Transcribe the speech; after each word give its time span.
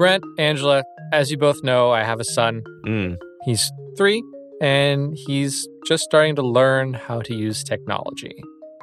Brent, 0.00 0.24
Angela, 0.38 0.82
as 1.12 1.30
you 1.30 1.36
both 1.36 1.62
know, 1.62 1.90
I 1.90 2.04
have 2.04 2.20
a 2.20 2.24
son. 2.24 2.62
Mm. 2.86 3.18
He's 3.44 3.70
three, 3.98 4.24
and 4.62 5.14
he's 5.26 5.68
just 5.86 6.04
starting 6.04 6.34
to 6.36 6.42
learn 6.42 6.94
how 6.94 7.20
to 7.20 7.34
use 7.34 7.62
technology. 7.62 8.42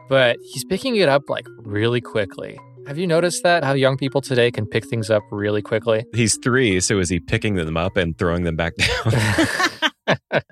But 0.10 0.38
he's 0.44 0.64
picking 0.66 0.96
it 0.98 1.10
up 1.10 1.24
like 1.28 1.48
really 1.58 2.02
quickly. 2.02 2.60
Have 2.86 3.00
you 3.00 3.08
noticed 3.08 3.42
that? 3.42 3.64
How 3.64 3.74
young 3.74 3.98
people 3.98 4.22
today 4.22 4.52
can 4.52 4.68
pick 4.68 4.88
things 4.88 5.10
up 5.10 5.24
really 5.32 5.64
quickly? 5.64 6.06
He's 6.14 6.38
three, 6.44 6.80
so 6.82 7.00
is 7.00 7.10
he 7.10 7.20
picking 7.20 7.56
them 7.56 7.78
up 7.78 7.98
and 7.98 8.16
throwing 8.20 8.44
them 8.44 8.56
back 8.56 8.74
down? 8.76 10.12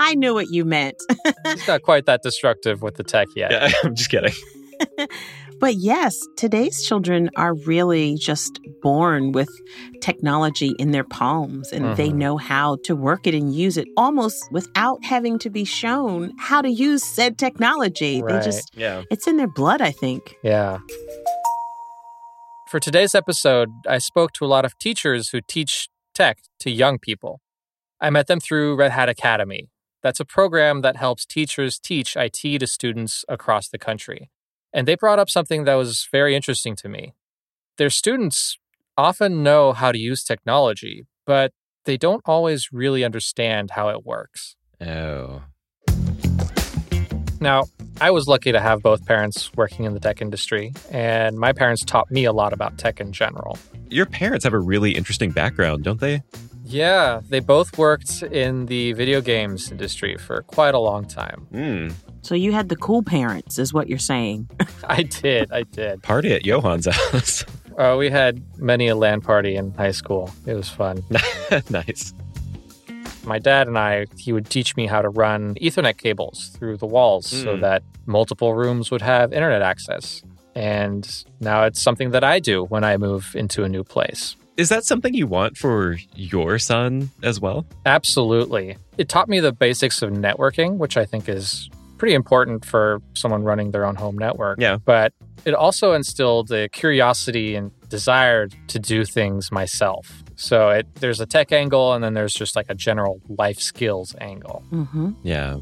I 0.00 0.14
knew 0.14 0.32
what 0.32 0.46
you 0.52 0.64
meant. 0.64 0.96
He's 1.44 1.68
not 1.68 1.82
quite 1.82 2.06
that 2.06 2.22
destructive 2.22 2.80
with 2.80 2.94
the 2.94 3.04
tech 3.04 3.28
yet. 3.36 3.50
yeah, 3.52 3.70
I'm 3.84 3.94
just 3.94 4.08
kidding. 4.08 4.32
but 5.60 5.74
yes, 5.76 6.18
today's 6.36 6.82
children 6.82 7.30
are 7.36 7.54
really 7.54 8.16
just 8.16 8.60
born 8.82 9.32
with 9.32 9.48
technology 10.00 10.72
in 10.78 10.90
their 10.90 11.04
palms 11.04 11.72
and 11.72 11.96
they 11.96 12.10
Mhm. 12.10 12.14
know 12.14 12.36
how 12.36 12.76
to 12.84 12.94
work 12.94 13.26
it 13.26 13.34
and 13.34 13.54
use 13.54 13.76
it 13.76 13.88
almost 13.96 14.44
without 14.52 15.02
having 15.04 15.38
to 15.38 15.50
be 15.50 15.64
shown 15.64 16.32
how 16.38 16.60
to 16.60 16.70
use 16.70 17.02
said 17.04 17.38
technology. 17.38 18.22
Right. 18.22 18.40
They 18.40 18.44
just, 18.44 18.70
Yeah. 18.76 19.02
it's 19.10 19.26
in 19.26 19.36
their 19.36 19.48
blood, 19.48 19.80
I 19.80 19.90
think. 19.92 20.34
Yeah. 20.42 20.78
For 22.68 22.80
today's 22.80 23.14
episode, 23.14 23.68
I 23.88 23.98
spoke 23.98 24.32
to 24.34 24.44
a 24.44 24.48
lot 24.48 24.64
of 24.64 24.76
teachers 24.78 25.28
who 25.30 25.40
teach 25.40 25.88
tech 26.14 26.38
to 26.60 26.70
young 26.70 26.98
people. 26.98 27.40
I 28.00 28.10
met 28.10 28.26
them 28.26 28.40
through 28.40 28.76
Red 28.76 28.90
Hat 28.92 29.08
Academy. 29.08 29.68
That's 30.02 30.20
a 30.20 30.24
program 30.24 30.82
that 30.82 30.96
helps 30.96 31.24
teachers 31.24 31.78
teach 31.78 32.16
IT 32.16 32.58
to 32.58 32.66
students 32.66 33.24
across 33.28 33.68
the 33.68 33.78
country. 33.78 34.28
And 34.74 34.88
they 34.88 34.96
brought 34.96 35.20
up 35.20 35.30
something 35.30 35.64
that 35.64 35.74
was 35.74 36.08
very 36.10 36.34
interesting 36.34 36.74
to 36.76 36.88
me. 36.88 37.14
Their 37.78 37.90
students 37.90 38.58
often 38.98 39.44
know 39.44 39.72
how 39.72 39.92
to 39.92 39.98
use 39.98 40.24
technology, 40.24 41.06
but 41.24 41.52
they 41.84 41.96
don't 41.96 42.22
always 42.26 42.72
really 42.72 43.04
understand 43.04 43.70
how 43.70 43.88
it 43.90 44.04
works. 44.04 44.56
Oh. 44.80 45.42
Now, 47.40 47.64
I 48.00 48.10
was 48.10 48.26
lucky 48.26 48.50
to 48.50 48.60
have 48.60 48.82
both 48.82 49.06
parents 49.06 49.52
working 49.54 49.84
in 49.84 49.94
the 49.94 50.00
tech 50.00 50.20
industry, 50.20 50.72
and 50.90 51.38
my 51.38 51.52
parents 51.52 51.84
taught 51.84 52.10
me 52.10 52.24
a 52.24 52.32
lot 52.32 52.52
about 52.52 52.76
tech 52.76 53.00
in 53.00 53.12
general. 53.12 53.56
Your 53.90 54.06
parents 54.06 54.42
have 54.44 54.54
a 54.54 54.58
really 54.58 54.90
interesting 54.90 55.30
background, 55.30 55.84
don't 55.84 56.00
they? 56.00 56.22
Yeah, 56.66 57.20
they 57.28 57.40
both 57.40 57.76
worked 57.76 58.22
in 58.22 58.66
the 58.66 58.92
video 58.94 59.20
games 59.20 59.70
industry 59.70 60.16
for 60.16 60.42
quite 60.42 60.74
a 60.74 60.78
long 60.78 61.04
time. 61.06 61.46
Mm. 61.52 61.92
So 62.22 62.34
you 62.34 62.52
had 62.52 62.70
the 62.70 62.76
cool 62.76 63.02
parents, 63.02 63.58
is 63.58 63.74
what 63.74 63.86
you're 63.88 63.98
saying. 63.98 64.48
I 64.84 65.02
did, 65.02 65.52
I 65.52 65.64
did. 65.64 66.02
Party 66.02 66.32
at 66.32 66.42
Johan's 66.42 66.86
house. 66.90 67.44
Uh, 67.76 67.96
we 67.98 68.08
had 68.08 68.42
many 68.58 68.88
a 68.88 68.96
LAN 68.96 69.20
party 69.20 69.56
in 69.56 69.74
high 69.74 69.90
school. 69.90 70.30
It 70.46 70.54
was 70.54 70.68
fun. 70.70 71.04
nice. 71.70 72.14
My 73.24 73.38
dad 73.38 73.68
and 73.68 73.78
I, 73.78 74.06
he 74.18 74.32
would 74.32 74.48
teach 74.48 74.74
me 74.76 74.86
how 74.86 75.02
to 75.02 75.08
run 75.10 75.54
Ethernet 75.56 75.98
cables 75.98 76.48
through 76.56 76.76
the 76.78 76.86
walls 76.86 77.26
so 77.26 77.56
Mm. 77.56 77.60
that 77.60 77.82
multiple 78.06 78.54
rooms 78.54 78.90
would 78.90 79.02
have 79.02 79.32
internet 79.32 79.60
access. 79.62 80.22
And 80.54 81.06
now 81.40 81.64
it's 81.64 81.80
something 81.82 82.10
that 82.12 82.22
I 82.24 82.38
do 82.38 82.64
when 82.64 82.84
I 82.84 82.96
move 82.96 83.34
into 83.34 83.64
a 83.64 83.68
new 83.68 83.82
place. 83.84 84.36
Is 84.56 84.68
that 84.68 84.84
something 84.84 85.14
you 85.14 85.26
want 85.26 85.56
for 85.56 85.96
your 86.14 86.58
son 86.60 87.10
as 87.22 87.40
well? 87.40 87.66
Absolutely. 87.86 88.76
It 88.98 89.08
taught 89.08 89.28
me 89.28 89.40
the 89.40 89.52
basics 89.52 90.00
of 90.00 90.10
networking, 90.10 90.76
which 90.76 90.96
I 90.96 91.04
think 91.04 91.28
is 91.28 91.68
pretty 91.98 92.14
important 92.14 92.64
for 92.64 93.00
someone 93.14 93.42
running 93.42 93.72
their 93.72 93.84
own 93.84 93.96
home 93.96 94.16
network. 94.16 94.60
Yeah. 94.60 94.78
But 94.84 95.12
it 95.44 95.54
also 95.54 95.92
instilled 95.92 96.52
a 96.52 96.68
curiosity 96.68 97.56
and 97.56 97.72
desire 97.88 98.46
to 98.68 98.78
do 98.78 99.04
things 99.04 99.50
myself. 99.50 100.22
So 100.36 100.70
it, 100.70 100.86
there's 100.96 101.20
a 101.20 101.26
tech 101.26 101.50
angle, 101.50 101.92
and 101.92 102.02
then 102.02 102.14
there's 102.14 102.34
just 102.34 102.54
like 102.56 102.66
a 102.68 102.74
general 102.74 103.20
life 103.28 103.58
skills 103.58 104.14
angle. 104.20 104.62
hmm 104.70 105.12
Yeah. 105.22 105.58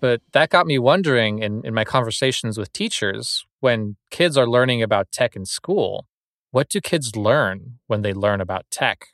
But 0.00 0.20
that 0.32 0.50
got 0.50 0.66
me 0.66 0.78
wondering 0.78 1.38
in, 1.38 1.62
in 1.64 1.72
my 1.72 1.84
conversations 1.84 2.58
with 2.58 2.70
teachers 2.74 3.46
when 3.60 3.96
kids 4.10 4.36
are 4.36 4.46
learning 4.46 4.82
about 4.82 5.10
tech 5.10 5.34
in 5.34 5.46
school, 5.46 6.06
what 6.54 6.68
do 6.68 6.80
kids 6.80 7.16
learn 7.16 7.80
when 7.88 8.02
they 8.02 8.12
learn 8.12 8.40
about 8.40 8.64
tech? 8.70 9.08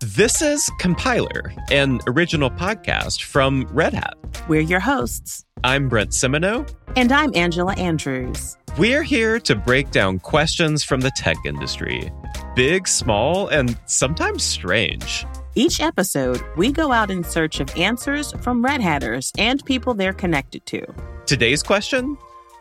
This 0.00 0.42
is 0.42 0.68
Compiler, 0.80 1.52
an 1.70 2.00
original 2.08 2.50
podcast 2.50 3.22
from 3.22 3.64
Red 3.70 3.94
Hat. 3.94 4.14
We're 4.48 4.60
your 4.60 4.80
hosts. 4.80 5.44
I'm 5.62 5.88
Brent 5.88 6.10
Simoneaux. 6.10 6.66
And 6.96 7.12
I'm 7.12 7.30
Angela 7.36 7.74
Andrews. 7.74 8.56
We're 8.76 9.04
here 9.04 9.38
to 9.38 9.54
break 9.54 9.92
down 9.92 10.18
questions 10.18 10.82
from 10.82 11.00
the 11.00 11.12
tech 11.16 11.36
industry 11.44 12.10
big, 12.56 12.88
small, 12.88 13.46
and 13.48 13.78
sometimes 13.86 14.42
strange. 14.42 15.24
Each 15.54 15.80
episode, 15.80 16.42
we 16.56 16.72
go 16.72 16.90
out 16.90 17.12
in 17.12 17.22
search 17.22 17.60
of 17.60 17.70
answers 17.76 18.32
from 18.40 18.64
Red 18.64 18.80
Hatters 18.80 19.30
and 19.38 19.64
people 19.64 19.94
they're 19.94 20.12
connected 20.12 20.66
to. 20.66 20.84
Today's 21.24 21.62
question 21.62 22.18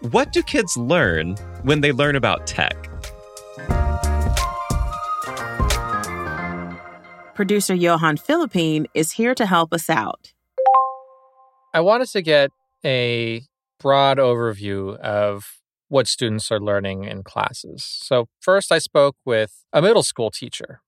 What 0.09 0.34
do 0.34 0.41
kids 0.41 0.75
learn 0.75 1.35
when 1.62 1.81
they 1.81 1.91
learn 1.91 2.16
about 2.16 2.47
tech? 2.47 2.89
Producer 7.35 7.75
Johan 7.75 8.17
Philippine 8.17 8.88
is 8.95 9.12
here 9.12 9.35
to 9.35 9.45
help 9.45 9.72
us 9.72 9.91
out. 9.91 10.34
I 11.75 11.81
wanted 11.81 12.09
to 12.09 12.23
get 12.23 12.50
a 12.84 13.44
broad 13.79 14.17
overview 14.17 14.97
of 14.97 15.59
what 15.88 16.07
students 16.07 16.51
are 16.51 16.59
learning 16.59 17.03
in 17.03 17.22
classes. 17.22 17.83
So, 17.83 18.28
first, 18.39 18.72
I 18.72 18.79
spoke 18.79 19.16
with 19.23 19.66
a 19.72 19.83
middle 19.83 20.03
school 20.03 20.31
teacher. 20.31 20.81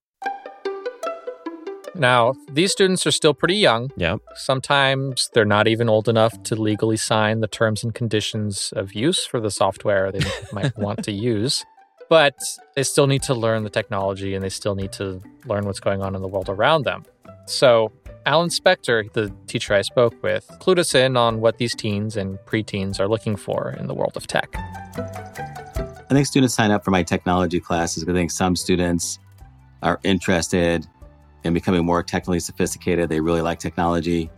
Now, 1.96 2.34
these 2.50 2.72
students 2.72 3.06
are 3.06 3.12
still 3.12 3.34
pretty 3.34 3.56
young. 3.56 3.92
Yep. 3.98 4.20
Sometimes 4.36 5.30
they're 5.34 5.46
not 5.46 5.68
even 5.68 5.90
old 5.90 6.09
enough 6.09 6.42
to 6.44 6.56
legally 6.56 6.98
sign 6.98 7.42
the 7.42 7.48
terms 7.48 7.84
and 7.84 7.94
conditions 7.94 8.74
of 8.76 8.94
use 8.94 9.26
for 9.26 9.40
the 9.40 9.52
software 9.52 10.12
they 10.12 10.22
might 10.52 10.76
want 10.78 11.04
to 11.04 11.12
use. 11.12 11.64
But 12.09 12.36
they 12.76 12.84
still 12.84 13.08
need 13.08 13.24
to 13.24 13.34
learn 13.34 13.64
the 13.64 13.70
technology 13.70 14.34
and 14.34 14.44
they 14.44 14.50
still 14.50 14.76
need 14.76 14.92
to 14.94 15.22
learn 15.46 15.66
what's 15.66 15.80
going 15.80 16.02
on 16.02 16.16
in 16.16 16.22
the 16.22 16.28
world 16.28 16.50
around 16.50 16.84
them. 16.84 17.06
So, 17.46 17.92
Alan 18.25 18.50
Spector, 18.50 19.12
the 19.14 19.34
teacher 19.48 19.74
I 19.74 19.81
spoke 19.81 20.22
with, 20.24 20.48
clued 20.62 20.80
us 20.80 20.96
in 20.96 21.18
on 21.18 21.42
what 21.42 21.58
these 21.58 21.75
teens 21.75 22.16
and 22.16 22.40
preteens 22.40 23.00
are 23.00 23.08
looking 23.08 23.36
for 23.36 23.72
in 23.72 23.88
the 23.88 23.94
world 23.94 24.16
of 24.16 24.28
tech. 24.28 24.50
I 24.56 26.08
think 26.10 26.28
students 26.28 26.54
sign 26.54 26.72
up 26.72 26.86
for 26.86 26.92
my 26.92 27.04
technology 27.04 27.60
classes. 27.60 28.06
I 28.08 28.14
think 28.14 28.31
some 28.31 28.56
students 28.56 29.20
are 29.81 30.00
interested 30.04 30.88
in 31.44 31.54
becoming 31.54 31.86
more 31.86 32.04
technically 32.04 32.40
sophisticated. 32.40 33.09
They 33.09 33.20
really 33.20 33.42
like 33.42 33.59
technology. 33.59 34.30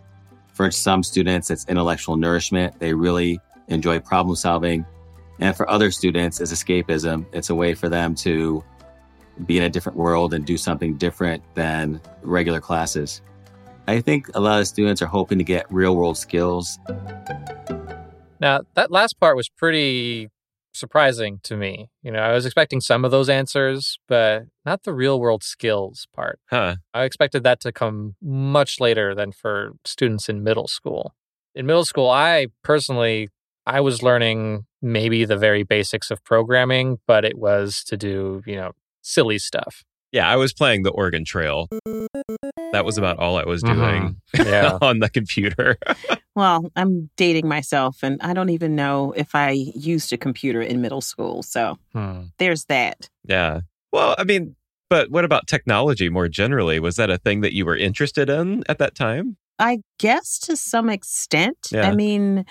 For 0.54 0.72
some 0.72 1.04
students, 1.04 1.52
it's 1.52 1.66
intellectual 1.68 2.16
nourishment. 2.16 2.80
They 2.80 2.94
really 2.94 3.40
enjoy 3.68 4.00
problem 4.00 4.36
solving. 4.36 4.86
And 5.40 5.56
for 5.56 5.70
other 5.70 5.92
students, 5.92 6.40
it's 6.40 6.54
escapism. 6.54 7.26
It's 7.34 7.50
a 7.50 7.56
way 7.56 7.74
for 7.74 7.90
them 7.90 8.16
to 8.16 8.64
be 9.46 9.58
in 9.58 9.64
a 9.64 9.70
different 9.70 9.98
world 9.98 10.34
and 10.34 10.46
do 10.46 10.58
something 10.58 10.96
different 10.96 11.44
than 11.56 12.00
regular 12.22 12.62
classes. 12.62 13.22
I 13.88 14.00
think 14.02 14.30
a 14.34 14.40
lot 14.40 14.62
of 14.62 14.68
students 14.68 15.02
are 15.02 15.08
hoping 15.08 15.38
to 15.38 15.44
get 15.44 15.66
real 15.70 15.96
world 15.96 16.18
skills 16.18 16.80
Now, 18.40 18.62
that 18.76 18.92
last 18.92 19.20
part 19.20 19.36
was 19.36 19.50
pretty 19.50 20.30
surprising 20.76 21.40
to 21.44 21.56
me. 21.56 21.90
You 22.04 22.12
know, 22.12 22.20
I 22.20 22.34
was 22.34 22.46
expecting 22.46 22.82
some 22.82 23.06
of 23.06 23.12
those 23.12 23.30
answers, 23.30 23.98
but 24.08 24.44
not 24.66 24.84
the 24.84 24.94
real 24.94 25.20
world 25.20 25.44
skills 25.44 26.08
part. 26.14 26.40
Huh. 26.50 26.76
I 26.94 27.04
expected 27.04 27.44
that 27.44 27.60
to 27.62 27.72
come 27.72 28.16
much 28.22 28.80
later 28.80 29.16
than 29.16 29.32
for 29.32 29.74
students 29.86 30.30
in 30.30 30.44
middle 30.44 30.68
school. 30.68 31.16
In 31.54 31.66
middle 31.66 31.86
school, 31.86 32.10
I 32.10 32.48
personally 32.64 33.30
I 33.66 33.82
was 33.82 34.04
learning 34.04 34.66
maybe 34.82 35.26
the 35.26 35.38
very 35.38 35.64
basics 35.64 36.12
of 36.12 36.24
programming, 36.24 37.00
but 37.08 37.26
it 37.26 37.38
was 37.38 37.84
to 37.86 37.98
do, 37.98 38.44
you 38.46 38.56
know, 38.56 38.72
silly 39.02 39.40
stuff. 39.40 39.84
Yeah, 40.12 40.30
I 40.30 40.36
was 40.36 40.54
playing 40.54 40.84
the 40.84 40.92
Oregon 40.92 41.26
Trail. 41.26 41.68
That 42.72 42.86
was 42.86 42.98
about 42.98 43.20
all 43.20 43.38
I 43.38 43.44
was 43.44 43.64
mm-hmm. 43.64 43.80
doing 43.82 44.22
Yeah. 44.48 44.78
on 44.82 45.00
the 45.00 45.10
computer. 45.10 45.78
Well, 46.36 46.70
I'm 46.76 47.10
dating 47.16 47.48
myself, 47.48 48.04
and 48.04 48.22
I 48.22 48.34
don't 48.34 48.50
even 48.50 48.76
know 48.76 49.14
if 49.16 49.34
I 49.36 49.52
used 49.52 50.12
a 50.12 50.18
computer 50.18 50.62
in 50.62 50.82
middle 50.82 51.02
school. 51.02 51.44
So 51.44 51.78
Hmm. 51.94 52.24
there's 52.38 52.66
that. 52.66 53.10
yeah. 53.28 53.62
Well, 53.94 54.16
I 54.18 54.26
mean, 54.26 54.56
but 54.90 55.10
what 55.10 55.24
about 55.24 55.48
technology 55.48 56.10
more 56.10 56.28
generally? 56.28 56.80
Was 56.82 56.98
that 56.98 57.10
a 57.10 57.18
thing 57.18 57.40
that 57.42 57.54
you 57.54 57.66
were 57.66 57.78
interested 57.78 58.30
in 58.30 58.64
at 58.68 58.78
that 58.80 58.94
time? 58.94 59.38
I 59.58 59.80
guess 60.00 60.38
to 60.40 60.58
some 60.58 60.90
extent. 60.90 61.58
Yeah. 61.72 61.88
I 61.90 61.96
mean, 61.96 62.46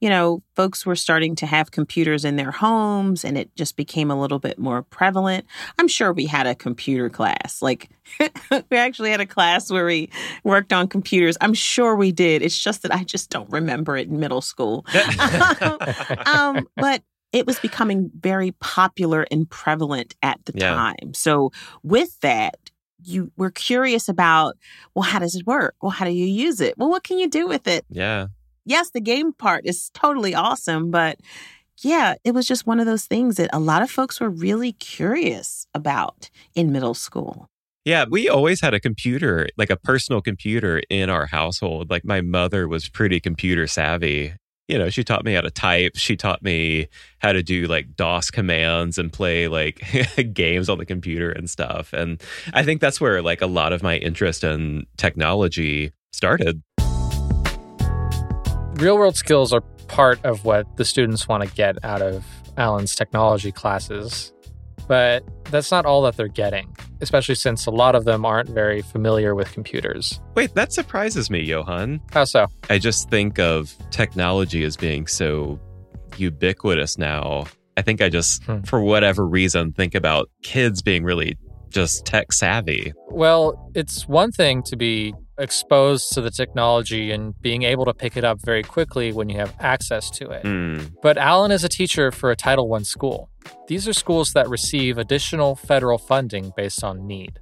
you 0.00 0.08
know, 0.08 0.42
folks 0.56 0.84
were 0.84 0.96
starting 0.96 1.36
to 1.36 1.46
have 1.46 1.70
computers 1.70 2.24
in 2.24 2.36
their 2.36 2.50
homes 2.50 3.24
and 3.24 3.38
it 3.38 3.54
just 3.54 3.76
became 3.76 4.10
a 4.10 4.20
little 4.20 4.38
bit 4.38 4.58
more 4.58 4.82
prevalent. 4.82 5.46
I'm 5.78 5.88
sure 5.88 6.12
we 6.12 6.26
had 6.26 6.46
a 6.46 6.54
computer 6.54 7.08
class. 7.08 7.62
Like, 7.62 7.90
we 8.70 8.76
actually 8.76 9.10
had 9.10 9.20
a 9.20 9.26
class 9.26 9.70
where 9.70 9.86
we 9.86 10.10
worked 10.42 10.72
on 10.72 10.88
computers. 10.88 11.36
I'm 11.40 11.54
sure 11.54 11.94
we 11.94 12.10
did. 12.10 12.42
It's 12.42 12.58
just 12.58 12.82
that 12.82 12.92
I 12.92 13.04
just 13.04 13.30
don't 13.30 13.50
remember 13.50 13.96
it 13.96 14.08
in 14.08 14.18
middle 14.18 14.40
school. 14.40 14.84
um, 16.26 16.68
but 16.76 17.02
it 17.32 17.46
was 17.46 17.58
becoming 17.60 18.10
very 18.18 18.52
popular 18.52 19.26
and 19.30 19.48
prevalent 19.48 20.16
at 20.22 20.40
the 20.46 20.52
Yeah. 20.56 20.74
time. 20.74 21.12
So 21.14 21.52
with 21.82 22.18
that, 22.20 22.56
you 23.02 23.30
were 23.36 23.50
curious 23.50 24.08
about, 24.08 24.56
well, 24.94 25.02
how 25.02 25.18
does 25.18 25.34
it 25.34 25.46
work? 25.46 25.74
Well, 25.80 25.90
how 25.90 26.04
do 26.04 26.10
you 26.10 26.26
use 26.26 26.60
it? 26.60 26.76
Well, 26.76 26.90
what 26.90 27.04
can 27.04 27.18
you 27.18 27.28
do 27.28 27.46
with 27.46 27.66
it? 27.66 27.84
Yeah. 27.88 28.28
Yes, 28.64 28.90
the 28.90 29.00
game 29.00 29.32
part 29.32 29.64
is 29.64 29.90
totally 29.94 30.34
awesome, 30.34 30.90
but 30.90 31.18
yeah, 31.80 32.14
it 32.24 32.32
was 32.32 32.46
just 32.46 32.66
one 32.66 32.80
of 32.80 32.86
those 32.86 33.06
things 33.06 33.36
that 33.36 33.50
a 33.52 33.60
lot 33.60 33.82
of 33.82 33.90
folks 33.90 34.20
were 34.20 34.30
really 34.30 34.72
curious 34.72 35.66
about 35.74 36.28
in 36.54 36.72
middle 36.72 36.94
school. 36.94 37.48
Yeah, 37.84 38.04
we 38.10 38.28
always 38.28 38.60
had 38.60 38.74
a 38.74 38.80
computer, 38.80 39.48
like 39.56 39.70
a 39.70 39.76
personal 39.76 40.20
computer 40.20 40.82
in 40.90 41.08
our 41.08 41.26
household. 41.26 41.88
Like 41.88 42.04
my 42.04 42.20
mother 42.20 42.68
was 42.68 42.88
pretty 42.88 43.20
computer 43.20 43.66
savvy. 43.66 44.34
You 44.68 44.76
know, 44.76 44.90
she 44.90 45.02
taught 45.02 45.24
me 45.24 45.32
how 45.32 45.40
to 45.40 45.50
type. 45.50 45.92
She 45.96 46.14
taught 46.14 46.42
me 46.42 46.88
how 47.20 47.32
to 47.32 47.42
do 47.42 47.66
like 47.66 47.96
DOS 47.96 48.30
commands 48.30 48.98
and 48.98 49.10
play 49.10 49.48
like 49.48 49.82
games 50.34 50.68
on 50.68 50.76
the 50.76 50.84
computer 50.84 51.32
and 51.32 51.48
stuff. 51.48 51.94
And 51.94 52.22
I 52.52 52.62
think 52.64 52.82
that's 52.82 53.00
where 53.00 53.22
like 53.22 53.40
a 53.40 53.46
lot 53.46 53.72
of 53.72 53.82
my 53.82 53.96
interest 53.96 54.44
in 54.44 54.86
technology 54.98 55.92
started. 56.12 56.62
Real 58.74 58.98
world 58.98 59.16
skills 59.16 59.54
are 59.54 59.62
part 59.88 60.22
of 60.22 60.44
what 60.44 60.76
the 60.76 60.84
students 60.84 61.26
want 61.26 61.42
to 61.42 61.54
get 61.54 61.82
out 61.82 62.02
of 62.02 62.26
Alan's 62.58 62.94
technology 62.94 63.50
classes, 63.50 64.34
but 64.88 65.22
that's 65.50 65.70
not 65.70 65.86
all 65.86 66.02
that 66.02 66.16
they're 66.16 66.26
getting, 66.28 66.74
especially 67.00 67.34
since 67.36 67.66
a 67.66 67.70
lot 67.70 67.94
of 67.94 68.04
them 68.04 68.24
aren't 68.24 68.48
very 68.48 68.82
familiar 68.82 69.34
with 69.34 69.52
computers. 69.52 70.20
Wait, 70.34 70.54
that 70.54 70.72
surprises 70.72 71.30
me, 71.30 71.40
Johan. 71.40 72.00
How 72.12 72.24
so? 72.24 72.48
I 72.68 72.78
just 72.78 73.08
think 73.10 73.38
of 73.38 73.72
technology 73.90 74.64
as 74.64 74.76
being 74.76 75.06
so 75.06 75.60
ubiquitous 76.16 76.98
now. 76.98 77.44
I 77.76 77.82
think 77.82 78.02
I 78.02 78.08
just, 78.08 78.42
Hmm. 78.44 78.62
for 78.62 78.80
whatever 78.80 79.26
reason, 79.26 79.72
think 79.72 79.94
about 79.94 80.28
kids 80.42 80.82
being 80.82 81.04
really 81.04 81.36
just 81.70 82.04
tech 82.06 82.32
savvy. 82.32 82.92
Well, 83.10 83.70
it's 83.74 84.08
one 84.08 84.32
thing 84.32 84.62
to 84.64 84.76
be 84.76 85.14
exposed 85.38 86.12
to 86.14 86.20
the 86.20 86.30
technology 86.30 87.12
and 87.12 87.34
being 87.40 87.62
able 87.62 87.84
to 87.84 87.94
pick 87.94 88.16
it 88.16 88.24
up 88.24 88.38
very 88.44 88.62
quickly 88.64 89.12
when 89.12 89.28
you 89.28 89.36
have 89.36 89.54
access 89.60 90.10
to 90.10 90.28
it. 90.30 90.42
Hmm. 90.44 90.78
But 91.02 91.16
Alan 91.18 91.52
is 91.52 91.62
a 91.62 91.68
teacher 91.68 92.10
for 92.10 92.30
a 92.32 92.36
Title 92.36 92.72
I 92.74 92.82
school. 92.82 93.30
These 93.66 93.86
are 93.88 93.92
schools 93.92 94.32
that 94.32 94.48
receive 94.48 94.98
additional 94.98 95.56
federal 95.56 95.98
funding 95.98 96.52
based 96.56 96.82
on 96.82 97.06
need. 97.06 97.38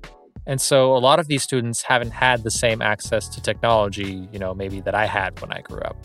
And 0.46 0.60
so 0.60 0.96
a 0.96 0.98
lot 0.98 1.18
of 1.18 1.26
these 1.26 1.42
students 1.42 1.82
haven't 1.82 2.12
had 2.12 2.44
the 2.44 2.50
same 2.50 2.80
access 2.80 3.28
to 3.30 3.40
technology, 3.40 4.28
you 4.32 4.38
know, 4.38 4.54
maybe 4.54 4.80
that 4.80 4.94
I 4.94 5.06
had 5.06 5.40
when 5.40 5.52
I 5.52 5.60
grew 5.60 5.80
up. 5.80 5.96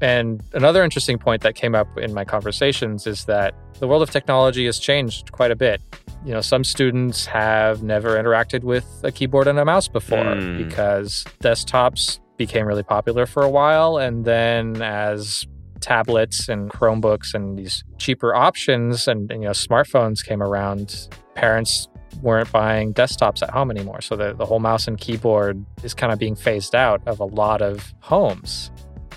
And 0.00 0.42
another 0.54 0.82
interesting 0.82 1.18
point 1.18 1.42
that 1.42 1.54
came 1.54 1.74
up 1.74 1.86
in 1.98 2.12
my 2.12 2.24
conversations 2.24 3.06
is 3.06 3.24
that 3.26 3.54
the 3.78 3.86
world 3.88 4.02
of 4.02 4.10
technology 4.10 4.66
has 4.66 4.78
changed 4.78 5.32
quite 5.32 5.50
a 5.50 5.56
bit. 5.56 5.80
You 6.24 6.32
know, 6.32 6.40
some 6.40 6.64
students 6.64 7.26
have 7.26 7.82
never 7.82 8.16
interacted 8.16 8.64
with 8.64 8.86
a 9.02 9.12
keyboard 9.12 9.46
and 9.46 9.58
a 9.58 9.64
mouse 9.64 9.88
before 9.88 10.34
Hmm. 10.34 10.58
because 10.58 11.24
desktops 11.40 12.20
became 12.36 12.66
really 12.66 12.82
popular 12.82 13.26
for 13.26 13.42
a 13.42 13.48
while. 13.48 13.98
And 13.98 14.24
then 14.24 14.82
as 14.82 15.46
tablets 15.84 16.48
and 16.48 16.70
Chromebooks 16.70 17.34
and 17.34 17.58
these 17.58 17.84
cheaper 17.98 18.34
options 18.34 19.06
and, 19.06 19.30
and, 19.30 19.42
you 19.42 19.48
know 19.48 19.52
smartphones 19.52 20.24
came 20.24 20.42
around, 20.42 21.08
parents 21.34 21.88
weren't 22.22 22.50
buying 22.50 22.94
desktops 22.94 23.42
at 23.42 23.50
home 23.50 23.70
anymore. 23.70 24.00
So 24.00 24.16
the, 24.16 24.32
the 24.32 24.46
whole 24.46 24.60
mouse 24.60 24.88
and 24.88 24.98
keyboard 24.98 25.62
is 25.82 25.92
kind 25.92 26.12
of 26.12 26.18
being 26.18 26.36
phased 26.36 26.74
out 26.74 27.06
of 27.06 27.20
a 27.20 27.24
lot 27.24 27.60
of 27.60 27.92
homes. 28.00 28.70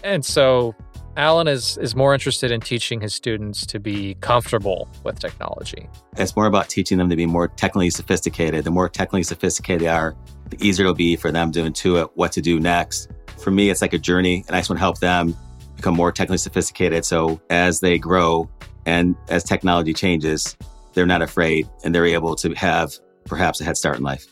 And 0.03 0.25
so 0.25 0.75
Alan 1.15 1.47
is 1.47 1.77
is 1.77 1.95
more 1.95 2.13
interested 2.13 2.51
in 2.51 2.59
teaching 2.59 2.99
his 2.99 3.13
students 3.13 3.65
to 3.67 3.79
be 3.79 4.15
comfortable 4.15 4.89
with 5.03 5.19
technology. 5.19 5.89
It's 6.17 6.35
more 6.35 6.47
about 6.47 6.69
teaching 6.69 6.97
them 6.97 7.09
to 7.09 7.15
be 7.15 7.25
more 7.25 7.47
technically 7.47 7.89
sophisticated. 7.91 8.65
The 8.65 8.71
more 8.71 8.89
technically 8.89 9.23
sophisticated 9.23 9.81
they 9.81 9.87
are, 9.87 10.15
the 10.49 10.57
easier 10.63 10.83
it'll 10.83 10.95
be 10.95 11.15
for 11.15 11.31
them 11.31 11.51
to 11.53 11.61
intuit 11.61 12.09
what 12.15 12.33
to 12.33 12.41
do 12.41 12.59
next. 12.59 13.09
For 13.39 13.51
me, 13.51 13.69
it's 13.69 13.81
like 13.81 13.93
a 13.93 13.97
journey, 13.97 14.43
and 14.47 14.55
I 14.55 14.59
just 14.59 14.69
want 14.69 14.77
to 14.77 14.81
help 14.81 14.99
them 14.99 15.35
become 15.77 15.95
more 15.95 16.11
technically 16.11 16.37
sophisticated. 16.39 17.05
So 17.05 17.39
as 17.49 17.79
they 17.79 17.97
grow 17.97 18.49
and 18.85 19.15
as 19.29 19.43
technology 19.43 19.93
changes, 19.93 20.57
they're 20.93 21.05
not 21.05 21.21
afraid 21.21 21.69
and 21.85 21.95
they're 21.95 22.05
able 22.05 22.35
to 22.37 22.53
have 22.55 22.91
perhaps 23.25 23.61
a 23.61 23.63
head 23.63 23.77
start 23.77 23.97
in 23.97 24.03
life. 24.03 24.25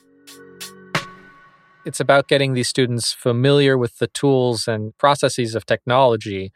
It's 1.86 2.00
about 2.00 2.27
getting 2.27 2.53
these 2.53 2.68
students 2.68 3.13
familiar 3.13 3.77
with 3.77 4.00
the 4.00 4.07
tools 4.07 4.68
and 4.68 4.97
processes 4.97 5.53
of 5.53 5.68
technology 5.68 6.51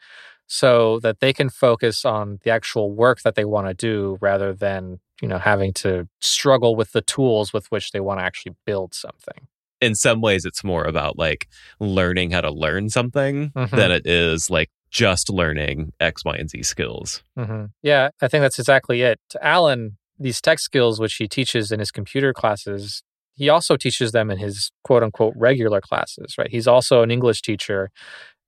so 0.48 0.98
that 1.00 1.20
they 1.20 1.32
can 1.32 1.48
focus 1.48 2.04
on 2.04 2.40
the 2.42 2.50
actual 2.50 2.92
work 2.92 3.22
that 3.22 3.36
they 3.36 3.44
want 3.44 3.68
to 3.68 3.74
do 3.74 4.18
rather 4.20 4.52
than, 4.52 4.98
you 5.22 5.28
know, 5.28 5.38
having 5.38 5.72
to 5.74 6.08
struggle 6.20 6.74
with 6.74 6.90
the 6.90 7.00
tools 7.00 7.52
with 7.52 7.70
which 7.70 7.92
they 7.92 8.00
want 8.00 8.18
to 8.18 8.24
actually 8.24 8.56
build 8.66 8.92
something. 8.92 9.46
In 9.80 9.94
some 9.94 10.20
ways, 10.20 10.44
it's 10.44 10.64
more 10.64 10.82
about 10.82 11.16
like 11.16 11.46
learning 11.78 12.32
how 12.32 12.40
to 12.40 12.50
learn 12.50 12.90
something 12.90 13.50
Mhm. 13.54 13.70
than 13.70 13.92
it 13.92 14.06
is 14.06 14.50
like 14.50 14.68
just 14.90 15.30
learning 15.30 15.92
X, 16.00 16.24
Y, 16.24 16.36
and 16.36 16.50
Z 16.50 16.62
skills. 16.62 17.22
hmm 17.36 17.66
Yeah, 17.82 18.10
I 18.20 18.28
think 18.28 18.42
that's 18.42 18.58
exactly 18.58 19.02
it. 19.02 19.20
To 19.30 19.44
Alan, 19.44 19.96
these 20.18 20.40
tech 20.40 20.58
skills, 20.58 21.00
which 21.00 21.14
he 21.14 21.28
teaches 21.28 21.70
in 21.70 21.80
his 21.80 21.90
computer 21.90 22.32
classes, 22.32 23.02
he 23.34 23.48
also 23.48 23.76
teaches 23.76 24.12
them 24.12 24.30
in 24.30 24.38
his 24.38 24.70
quote 24.84 25.02
unquote 25.02 25.34
regular 25.36 25.80
classes, 25.80 26.36
right? 26.36 26.50
He's 26.50 26.66
also 26.66 27.02
an 27.02 27.10
English 27.10 27.42
teacher 27.42 27.90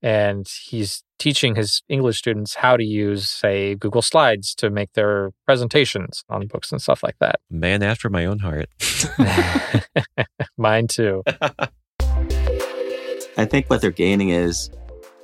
and 0.03 0.47
he's 0.65 1.01
teaching 1.17 1.55
his 1.55 1.81
English 1.87 2.17
students 2.17 2.55
how 2.55 2.75
to 2.75 2.83
use, 2.83 3.29
say, 3.29 3.75
Google 3.75 4.01
Slides 4.01 4.53
to 4.55 4.69
make 4.69 4.91
their 4.93 5.31
presentations 5.45 6.25
on 6.27 6.47
books 6.47 6.73
and 6.73 6.81
stuff 6.81 7.01
like 7.01 7.15
that. 7.21 7.39
Man 7.49 7.81
after 7.81 8.09
my 8.09 8.25
own 8.25 8.39
heart. 8.39 8.67
Mine 10.57 10.87
too. 10.87 11.23
I 13.35 13.45
think 13.45 13.69
what 13.69 13.81
they're 13.81 13.91
gaining 13.91 14.29
is 14.29 14.69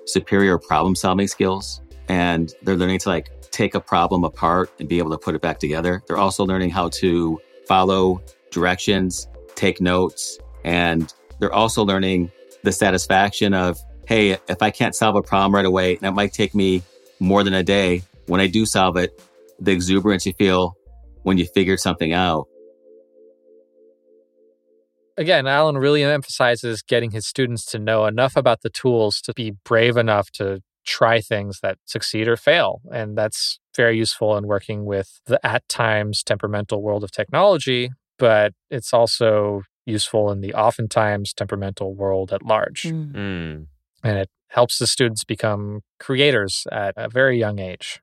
superior 0.10 0.58
problem 0.58 0.96
solving 0.96 1.28
skills 1.28 1.82
and 2.08 2.54
they're 2.64 2.76
learning 2.76 3.00
to 3.00 3.10
like 3.10 3.30
take 3.52 3.76
a 3.76 3.80
problem 3.80 4.24
apart 4.24 4.72
and 4.80 4.90
be 4.90 4.98
able 4.98 5.12
to 5.12 5.18
put 5.18 5.36
it 5.36 5.42
back 5.42 5.60
together. 5.60 6.02
They're 6.08 6.18
also 6.18 6.46
learning 6.46 6.72
how 6.72 6.90
to 6.90 7.40
follow 7.68 8.22
directions, 8.52 9.28
take 9.56 9.80
notes, 9.80 10.40
and 10.64 11.14
they're 11.40 11.54
also 11.54 11.84
learning 11.84 12.32
the 12.64 12.72
satisfaction 12.72 13.54
of, 13.54 13.80
hey, 14.08 14.32
if 14.32 14.62
I 14.62 14.72
can't 14.72 14.96
solve 14.96 15.16
a 15.16 15.22
problem 15.22 15.54
right 15.54 15.66
away, 15.66 15.96
and 15.96 16.04
it 16.04 16.12
might 16.12 16.34
take 16.34 16.56
me 16.56 16.82
more 17.20 17.44
than 17.44 17.54
a 17.54 17.64
day, 17.64 18.02
when 18.26 18.42
I 18.42 18.48
do 18.48 18.66
solve 18.66 18.98
it, 18.98 19.22
the 19.60 19.72
exuberance 19.72 20.26
you 20.26 20.34
feel 20.34 20.76
when 21.24 21.38
you 21.38 21.46
figured 21.46 21.80
something 21.80 22.14
out. 22.14 22.48
Again, 25.20 25.48
Alan 25.48 25.78
really 25.78 26.02
emphasizes 26.02 26.82
getting 26.82 27.12
his 27.12 27.28
students 27.28 27.66
to 27.66 27.78
know 27.78 28.06
enough 28.06 28.38
about 28.38 28.62
the 28.62 28.70
tools 28.70 29.20
to 29.24 29.34
be 29.34 29.52
brave 29.66 29.98
enough 29.98 30.32
to 30.32 30.62
try 30.86 31.20
things 31.20 31.60
that 31.60 31.78
succeed 31.84 32.30
or 32.30 32.38
fail. 32.38 32.80
And 32.90 33.18
that's 33.18 33.60
very 33.76 33.98
useful 33.98 34.38
in 34.38 34.48
working 34.48 34.86
with 34.86 35.20
the 35.26 35.46
at 35.46 35.68
times 35.68 36.24
temperamental 36.24 36.82
world 36.82 37.04
of 37.04 37.12
technology, 37.12 37.90
but 38.18 38.54
it's 38.72 38.94
also 38.94 39.64
useful 39.86 40.32
in 40.32 40.40
the 40.40 40.54
oftentimes 40.54 41.34
temperamental 41.34 41.96
world 41.96 42.32
at 42.32 42.46
large. 42.46 42.84
Mm. 42.84 43.12
Mm. 43.12 43.66
And 44.06 44.18
it 44.20 44.30
helps 44.48 44.80
the 44.80 44.88
students 44.88 45.26
become 45.26 45.82
creators 46.00 46.66
at 46.72 46.94
a 46.96 47.10
very 47.10 47.38
young 47.38 47.60
age. 47.60 48.00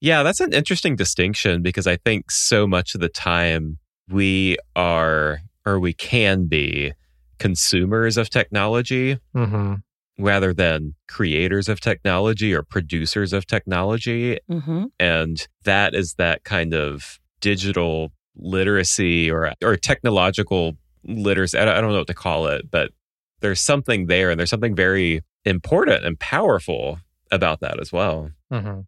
Yeah, 0.00 0.22
that's 0.22 0.40
an 0.40 0.52
interesting 0.52 0.94
distinction 0.94 1.62
because 1.62 1.88
I 1.88 1.96
think 1.96 2.30
so 2.30 2.68
much 2.68 2.94
of 2.94 3.00
the 3.00 3.08
time 3.08 3.78
we 4.08 4.56
are 4.76 5.40
or 5.66 5.78
we 5.78 5.92
can 5.92 6.46
be 6.46 6.92
consumers 7.38 8.16
of 8.16 8.30
technology 8.30 9.18
hmm 9.32 9.74
rather 10.18 10.52
than 10.52 10.94
creators 11.08 11.66
of 11.66 11.80
technology 11.80 12.52
or 12.52 12.62
producers 12.62 13.32
of 13.32 13.46
technology. 13.46 14.38
hmm 14.50 14.84
And 14.98 15.48
that 15.64 15.94
is 15.94 16.14
that 16.18 16.44
kind 16.44 16.74
of 16.74 17.18
digital 17.40 18.12
literacy 18.36 19.30
or, 19.30 19.54
or 19.64 19.76
technological 19.76 20.76
literacy. 21.04 21.56
I 21.58 21.64
don't, 21.64 21.74
I 21.74 21.80
don't 21.80 21.92
know 21.92 21.98
what 21.98 22.06
to 22.08 22.14
call 22.14 22.48
it, 22.48 22.70
but 22.70 22.90
there's 23.40 23.62
something 23.62 24.08
there 24.08 24.30
and 24.30 24.38
there's 24.38 24.50
something 24.50 24.76
very 24.76 25.22
important 25.46 26.04
and 26.04 26.20
powerful 26.20 26.98
about 27.30 27.60
that 27.60 27.80
as 27.80 27.90
well. 27.90 28.30
hmm 28.50 28.80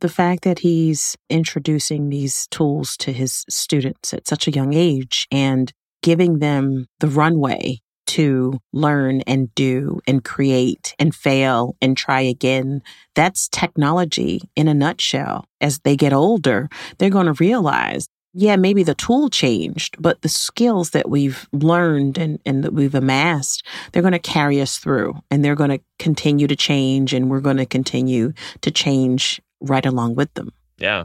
the 0.00 0.08
fact 0.08 0.44
that 0.44 0.60
he's 0.60 1.16
introducing 1.28 2.08
these 2.08 2.46
tools 2.46 2.96
to 2.96 3.12
his 3.12 3.44
students 3.48 4.14
at 4.14 4.26
such 4.26 4.48
a 4.48 4.50
young 4.50 4.72
age 4.72 5.28
and 5.30 5.72
giving 6.02 6.38
them 6.38 6.86
the 7.00 7.08
runway 7.08 7.80
to 8.10 8.58
learn 8.72 9.20
and 9.20 9.54
do 9.54 10.00
and 10.04 10.24
create 10.24 10.96
and 10.98 11.14
fail 11.14 11.76
and 11.80 11.96
try 11.96 12.20
again. 12.20 12.82
That's 13.14 13.48
technology 13.48 14.40
in 14.56 14.66
a 14.66 14.74
nutshell. 14.74 15.44
As 15.60 15.78
they 15.80 15.94
get 15.94 16.12
older, 16.12 16.68
they're 16.98 17.08
going 17.08 17.26
to 17.26 17.34
realize, 17.34 18.08
yeah, 18.32 18.56
maybe 18.56 18.82
the 18.82 18.96
tool 18.96 19.30
changed, 19.30 19.94
but 20.00 20.22
the 20.22 20.28
skills 20.28 20.90
that 20.90 21.08
we've 21.08 21.48
learned 21.52 22.18
and, 22.18 22.40
and 22.44 22.64
that 22.64 22.72
we've 22.72 22.96
amassed, 22.96 23.64
they're 23.92 24.02
going 24.02 24.10
to 24.12 24.18
carry 24.18 24.60
us 24.60 24.78
through 24.78 25.14
and 25.30 25.44
they're 25.44 25.54
going 25.54 25.70
to 25.70 25.80
continue 26.00 26.48
to 26.48 26.56
change 26.56 27.14
and 27.14 27.30
we're 27.30 27.40
going 27.40 27.58
to 27.58 27.66
continue 27.66 28.32
to 28.62 28.72
change 28.72 29.40
right 29.60 29.86
along 29.86 30.16
with 30.16 30.34
them. 30.34 30.52
Yeah. 30.78 31.04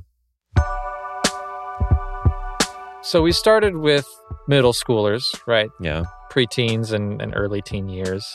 So 3.05 3.21
we 3.21 3.33
started 3.33 3.77
with 3.77 4.07
middle 4.47 4.73
schoolers, 4.73 5.39
right? 5.45 5.69
Yeah. 5.79 6.05
Preteens 6.31 6.91
and, 6.91 7.21
and 7.21 7.33
early 7.35 7.61
teen 7.61 7.87
years. 7.87 8.27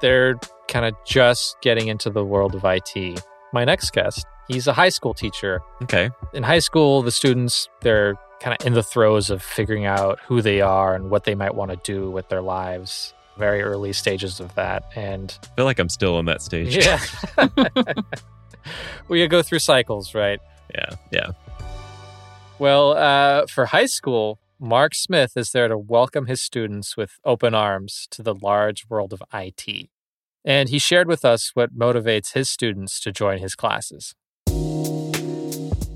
They're 0.00 0.36
kind 0.68 0.86
of 0.86 0.94
just 1.04 1.56
getting 1.60 1.88
into 1.88 2.10
the 2.10 2.24
world 2.24 2.54
of 2.54 2.64
IT. 2.64 3.20
My 3.52 3.64
next 3.64 3.92
guest, 3.92 4.24
he's 4.46 4.68
a 4.68 4.72
high 4.72 4.90
school 4.90 5.12
teacher. 5.12 5.60
Okay. 5.82 6.10
In 6.32 6.44
high 6.44 6.60
school, 6.60 7.02
the 7.02 7.10
students, 7.10 7.68
they're 7.80 8.14
kind 8.38 8.56
of 8.56 8.64
in 8.64 8.74
the 8.74 8.82
throes 8.84 9.28
of 9.28 9.42
figuring 9.42 9.86
out 9.86 10.20
who 10.20 10.40
they 10.40 10.60
are 10.60 10.94
and 10.94 11.10
what 11.10 11.24
they 11.24 11.34
might 11.34 11.56
want 11.56 11.72
to 11.72 11.76
do 11.78 12.08
with 12.08 12.28
their 12.28 12.42
lives. 12.42 13.12
Very 13.36 13.60
early 13.60 13.92
stages 13.92 14.38
of 14.38 14.54
that. 14.54 14.84
And 14.94 15.36
I 15.42 15.56
feel 15.56 15.64
like 15.64 15.80
I'm 15.80 15.88
still 15.88 16.20
in 16.20 16.26
that 16.26 16.42
stage. 16.42 16.76
yeah, 16.76 17.00
we 19.08 19.26
go 19.26 19.42
through 19.42 19.58
cycles, 19.58 20.14
right? 20.14 20.38
yeah. 20.72 20.90
Yeah. 21.10 21.30
Well, 22.58 22.92
uh, 22.92 23.46
for 23.48 23.66
high 23.66 23.84
school, 23.84 24.40
Mark 24.58 24.94
Smith 24.94 25.32
is 25.36 25.52
there 25.52 25.68
to 25.68 25.76
welcome 25.76 26.24
his 26.24 26.40
students 26.40 26.96
with 26.96 27.18
open 27.22 27.54
arms 27.54 28.08
to 28.12 28.22
the 28.22 28.34
large 28.34 28.86
world 28.88 29.12
of 29.12 29.22
IT. 29.34 29.90
And 30.42 30.70
he 30.70 30.78
shared 30.78 31.06
with 31.06 31.22
us 31.22 31.50
what 31.52 31.76
motivates 31.76 32.32
his 32.32 32.48
students 32.48 32.98
to 33.00 33.12
join 33.12 33.40
his 33.40 33.54
classes. 33.54 34.14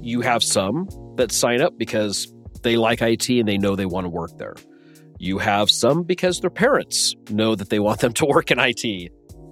You 0.03 0.21
have 0.21 0.43
some 0.43 0.87
that 1.17 1.33
sign 1.33 1.63
up 1.63 1.79
because 1.79 2.31
they 2.63 2.77
like 2.77 3.01
IT 3.01 3.31
and 3.31 3.49
they 3.49 3.57
know 3.57 3.75
they 3.75 3.87
want 3.87 4.05
to 4.05 4.11
work 4.11 4.37
there. 4.37 4.57
You 5.19 5.39
have 5.39 5.71
some 5.71 6.03
because 6.03 6.41
their 6.41 6.51
parents 6.51 7.15
know 7.31 7.55
that 7.55 7.71
they 7.71 7.79
want 7.79 8.01
them 8.01 8.13
to 8.15 8.27
work 8.27 8.51
in 8.51 8.59
IT. 8.59 8.85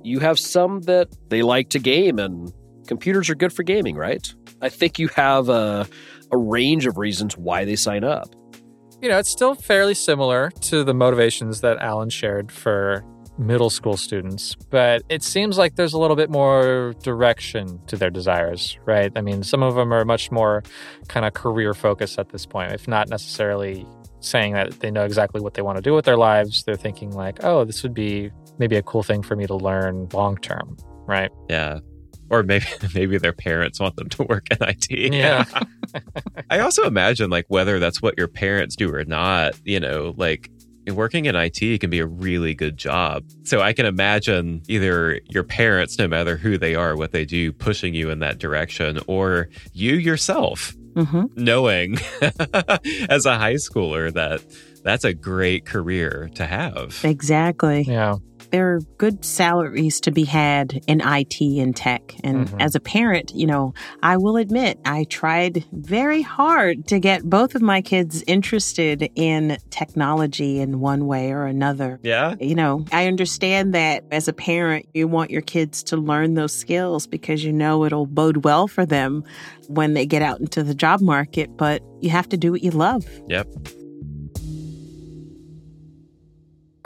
You 0.02 0.18
have 0.18 0.38
some 0.38 0.82
that 0.82 1.08
they 1.30 1.40
like 1.40 1.70
to 1.70 1.78
game 1.78 2.18
and 2.18 2.52
computers 2.86 3.30
are 3.30 3.34
good 3.34 3.52
for 3.52 3.62
gaming, 3.62 3.96
right? 3.96 4.30
I 4.60 4.68
think 4.68 4.98
you 4.98 5.08
have 5.08 5.48
a, 5.48 5.86
a 6.32 6.36
range 6.36 6.86
of 6.86 6.98
reasons 6.98 7.36
why 7.36 7.64
they 7.64 7.76
sign 7.76 8.04
up. 8.04 8.34
You 9.00 9.08
know, 9.08 9.18
it's 9.18 9.30
still 9.30 9.54
fairly 9.54 9.94
similar 9.94 10.50
to 10.62 10.82
the 10.82 10.94
motivations 10.94 11.60
that 11.60 11.78
Alan 11.78 12.10
shared 12.10 12.50
for 12.50 13.04
middle 13.38 13.70
school 13.70 13.96
students, 13.96 14.56
but 14.70 15.02
it 15.08 15.22
seems 15.22 15.56
like 15.56 15.76
there's 15.76 15.92
a 15.92 15.98
little 15.98 16.16
bit 16.16 16.28
more 16.28 16.94
direction 17.02 17.78
to 17.86 17.96
their 17.96 18.10
desires, 18.10 18.76
right? 18.84 19.12
I 19.14 19.20
mean, 19.20 19.44
some 19.44 19.62
of 19.62 19.76
them 19.76 19.94
are 19.94 20.04
much 20.04 20.32
more 20.32 20.64
kind 21.06 21.24
of 21.24 21.34
career 21.34 21.72
focused 21.74 22.18
at 22.18 22.30
this 22.30 22.44
point, 22.44 22.72
if 22.72 22.88
not 22.88 23.08
necessarily 23.08 23.86
saying 24.20 24.54
that 24.54 24.80
they 24.80 24.90
know 24.90 25.04
exactly 25.04 25.40
what 25.40 25.54
they 25.54 25.62
want 25.62 25.76
to 25.76 25.82
do 25.82 25.94
with 25.94 26.04
their 26.04 26.16
lives. 26.16 26.64
They're 26.64 26.74
thinking, 26.74 27.12
like, 27.12 27.44
oh, 27.44 27.64
this 27.64 27.84
would 27.84 27.94
be 27.94 28.32
maybe 28.58 28.74
a 28.74 28.82
cool 28.82 29.04
thing 29.04 29.22
for 29.22 29.36
me 29.36 29.46
to 29.46 29.54
learn 29.54 30.08
long 30.12 30.36
term, 30.38 30.76
right? 31.06 31.30
Yeah. 31.48 31.78
Or 32.30 32.42
maybe 32.42 32.66
maybe 32.94 33.18
their 33.18 33.32
parents 33.32 33.80
want 33.80 33.96
them 33.96 34.08
to 34.10 34.22
work 34.24 34.46
in 34.50 34.58
IT. 34.60 34.90
Yeah. 34.90 35.44
I 36.50 36.60
also 36.60 36.84
imagine 36.84 37.30
like 37.30 37.46
whether 37.48 37.78
that's 37.78 38.02
what 38.02 38.16
your 38.18 38.28
parents 38.28 38.76
do 38.76 38.92
or 38.94 39.04
not, 39.04 39.54
you 39.64 39.80
know, 39.80 40.14
like 40.16 40.50
working 40.90 41.26
in 41.26 41.34
IT 41.36 41.80
can 41.80 41.90
be 41.90 41.98
a 41.98 42.06
really 42.06 42.54
good 42.54 42.76
job. 42.76 43.24
So 43.44 43.60
I 43.60 43.72
can 43.72 43.86
imagine 43.86 44.62
either 44.68 45.20
your 45.28 45.44
parents, 45.44 45.98
no 45.98 46.08
matter 46.08 46.36
who 46.36 46.58
they 46.58 46.74
are, 46.74 46.96
what 46.96 47.12
they 47.12 47.24
do, 47.24 47.52
pushing 47.52 47.94
you 47.94 48.10
in 48.10 48.20
that 48.20 48.38
direction, 48.38 49.00
or 49.06 49.48
you 49.72 49.94
yourself 49.94 50.74
hmm 50.96 51.26
knowing 51.36 51.96
as 53.08 53.24
a 53.24 53.38
high 53.38 53.54
schooler 53.54 54.12
that 54.12 54.42
that's 54.82 55.04
a 55.04 55.12
great 55.14 55.64
career 55.64 56.30
to 56.34 56.46
have. 56.46 56.98
Exactly. 57.04 57.82
Yeah. 57.82 58.16
There 58.50 58.74
are 58.74 58.80
good 58.96 59.24
salaries 59.24 60.00
to 60.00 60.10
be 60.10 60.24
had 60.24 60.80
in 60.86 61.00
IT 61.04 61.60
and 61.60 61.74
tech. 61.76 62.14
And 62.24 62.48
Mhm. 62.48 62.60
as 62.60 62.74
a 62.74 62.80
parent, 62.80 63.32
you 63.34 63.46
know, 63.46 63.74
I 64.02 64.16
will 64.16 64.36
admit 64.36 64.78
I 64.84 65.04
tried 65.04 65.64
very 65.72 66.22
hard 66.22 66.86
to 66.88 66.98
get 66.98 67.28
both 67.28 67.54
of 67.54 67.62
my 67.62 67.80
kids 67.82 68.24
interested 68.26 69.10
in 69.14 69.58
technology 69.70 70.60
in 70.60 70.80
one 70.80 71.06
way 71.06 71.30
or 71.32 71.44
another. 71.44 72.00
Yeah. 72.02 72.34
You 72.40 72.54
know, 72.54 72.84
I 72.92 73.06
understand 73.06 73.74
that 73.74 74.04
as 74.10 74.28
a 74.28 74.32
parent, 74.32 74.86
you 74.94 75.08
want 75.08 75.30
your 75.30 75.42
kids 75.42 75.82
to 75.84 75.96
learn 75.96 76.34
those 76.34 76.52
skills 76.52 77.06
because 77.06 77.44
you 77.44 77.52
know 77.52 77.84
it'll 77.84 78.06
bode 78.06 78.44
well 78.44 78.66
for 78.68 78.86
them 78.86 79.24
when 79.68 79.94
they 79.94 80.06
get 80.06 80.22
out 80.22 80.40
into 80.40 80.62
the 80.62 80.74
job 80.74 81.00
market, 81.00 81.56
but 81.56 81.82
you 82.00 82.10
have 82.10 82.28
to 82.30 82.36
do 82.36 82.50
what 82.52 82.62
you 82.62 82.70
love. 82.70 83.04
Yep. 83.28 83.46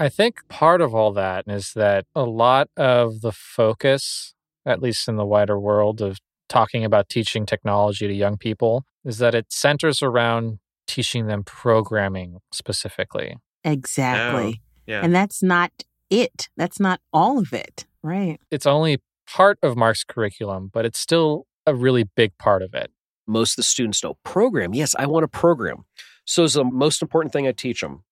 I 0.02 0.09
think 0.09 0.40
part 0.49 0.80
of 0.80 0.97
all 0.97 1.12
that 1.12 1.44
is 1.47 1.75
that 1.75 2.06
a 2.12 2.25
lot 2.25 2.68
of 2.76 3.21
the 3.21 3.30
focus, 3.30 4.35
at 4.66 4.82
least 4.82 5.06
in 5.06 5.14
the 5.14 5.25
wider 5.25 5.61
world 5.61 6.02
of 6.02 6.18
talking 6.49 6.85
about 6.85 7.09
teaching 7.09 7.47
technology 7.47 8.09
to 8.09 8.12
young 8.12 8.37
people, 8.37 8.85
is 9.04 9.18
that 9.18 9.32
it 9.32 9.52
centers 9.52 10.02
around 10.02 10.59
teaching 10.88 11.28
them 11.28 11.44
programming 11.44 12.38
specifically. 12.52 13.37
Exactly. 13.62 14.61
Oh, 14.61 14.82
yeah. 14.88 15.02
And 15.04 15.14
that's 15.14 15.40
not 15.40 15.71
it. 16.11 16.49
That's 16.56 16.80
not 16.80 17.00
all 17.12 17.38
of 17.38 17.52
it. 17.52 17.87
Right. 18.02 18.40
It's 18.50 18.66
only 18.66 19.00
part 19.28 19.56
of 19.62 19.76
Mark's 19.76 20.02
curriculum, 20.02 20.68
but 20.75 20.85
it's 20.85 20.99
still 20.99 21.47
a 21.64 21.76
really 21.76 22.02
big 22.02 22.37
part 22.38 22.62
of 22.62 22.75
it. 22.75 22.90
Most 23.28 23.52
of 23.52 23.56
the 23.59 23.62
students 23.62 24.02
know 24.02 24.18
program. 24.25 24.75
Yes, 24.75 24.97
I 24.99 25.06
want 25.06 25.23
to 25.23 25.28
program. 25.28 25.85
So 26.25 26.42
is 26.42 26.54
the 26.54 26.64
most 26.64 27.02
important 27.02 27.32
thing 27.32 27.47
I 27.47 27.52
teach 27.52 27.82
them. 27.82 28.02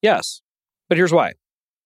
Yes. 0.00 0.40
But 0.92 0.98
here's 0.98 1.14
why. 1.14 1.32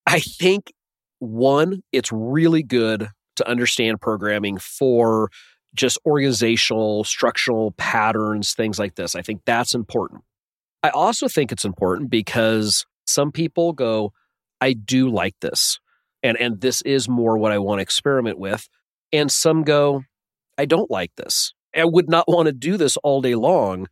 I 0.04 0.18
think 0.18 0.72
one, 1.20 1.84
it's 1.92 2.10
really 2.10 2.64
good 2.64 3.08
to 3.36 3.48
understand 3.48 4.00
programming 4.00 4.58
for 4.58 5.30
just 5.76 5.96
organizational, 6.04 7.04
structural 7.04 7.70
patterns, 7.78 8.54
things 8.54 8.80
like 8.80 8.96
this. 8.96 9.14
I 9.14 9.22
think 9.22 9.42
that's 9.46 9.76
important. 9.76 10.22
I 10.82 10.88
also 10.88 11.28
think 11.28 11.52
it's 11.52 11.64
important 11.64 12.10
because 12.10 12.84
some 13.06 13.30
people 13.30 13.72
go, 13.72 14.12
I 14.60 14.72
do 14.72 15.08
like 15.08 15.36
this. 15.40 15.78
And 16.25 16.36
and 16.38 16.60
this 16.60 16.82
is 16.82 17.08
more 17.08 17.38
what 17.38 17.52
I 17.52 17.58
want 17.58 17.78
to 17.78 17.82
experiment 17.82 18.40
with. 18.40 18.68
And 19.12 19.30
some 19.30 19.62
go, 19.62 20.02
I 20.58 20.64
don't 20.64 20.90
like 20.90 21.12
this. 21.16 21.54
I 21.76 21.84
would 21.84 22.08
not 22.08 22.25
want 22.26 22.46
to 22.46 22.52
do 22.52 22.76
this 22.76 22.96
all 23.04 23.20
day 23.20 23.36
long. 23.36 23.86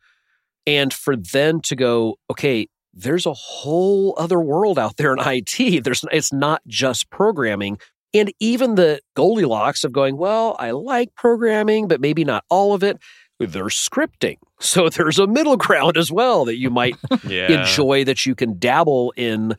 And 0.66 0.92
for 0.92 1.14
them 1.14 1.60
to 1.60 1.76
go, 1.76 2.16
okay, 2.32 2.66
there's 2.94 3.26
a 3.26 3.34
whole 3.34 4.14
other 4.16 4.40
world 4.40 4.78
out 4.78 4.96
there 4.96 5.12
in 5.12 5.18
IT. 5.24 5.84
There's 5.84 6.04
it's 6.12 6.32
not 6.32 6.62
just 6.66 7.10
programming. 7.10 7.78
And 8.12 8.32
even 8.38 8.76
the 8.76 9.00
Goldilocks 9.16 9.82
of 9.82 9.92
going, 9.92 10.16
well, 10.16 10.54
I 10.60 10.70
like 10.70 11.14
programming, 11.16 11.88
but 11.88 12.00
maybe 12.00 12.24
not 12.24 12.44
all 12.48 12.72
of 12.72 12.84
it. 12.84 12.98
There's 13.40 13.74
scripting. 13.74 14.36
So 14.60 14.88
there's 14.88 15.18
a 15.18 15.26
middle 15.26 15.58
ground 15.58 15.98
as 15.98 16.10
well 16.10 16.46
that 16.46 16.56
you 16.56 16.70
might 16.70 16.94
Yeah. 17.28 17.60
enjoy 17.60 18.04
that 18.04 18.24
you 18.24 18.34
can 18.34 18.58
dabble 18.58 19.12
in, 19.14 19.56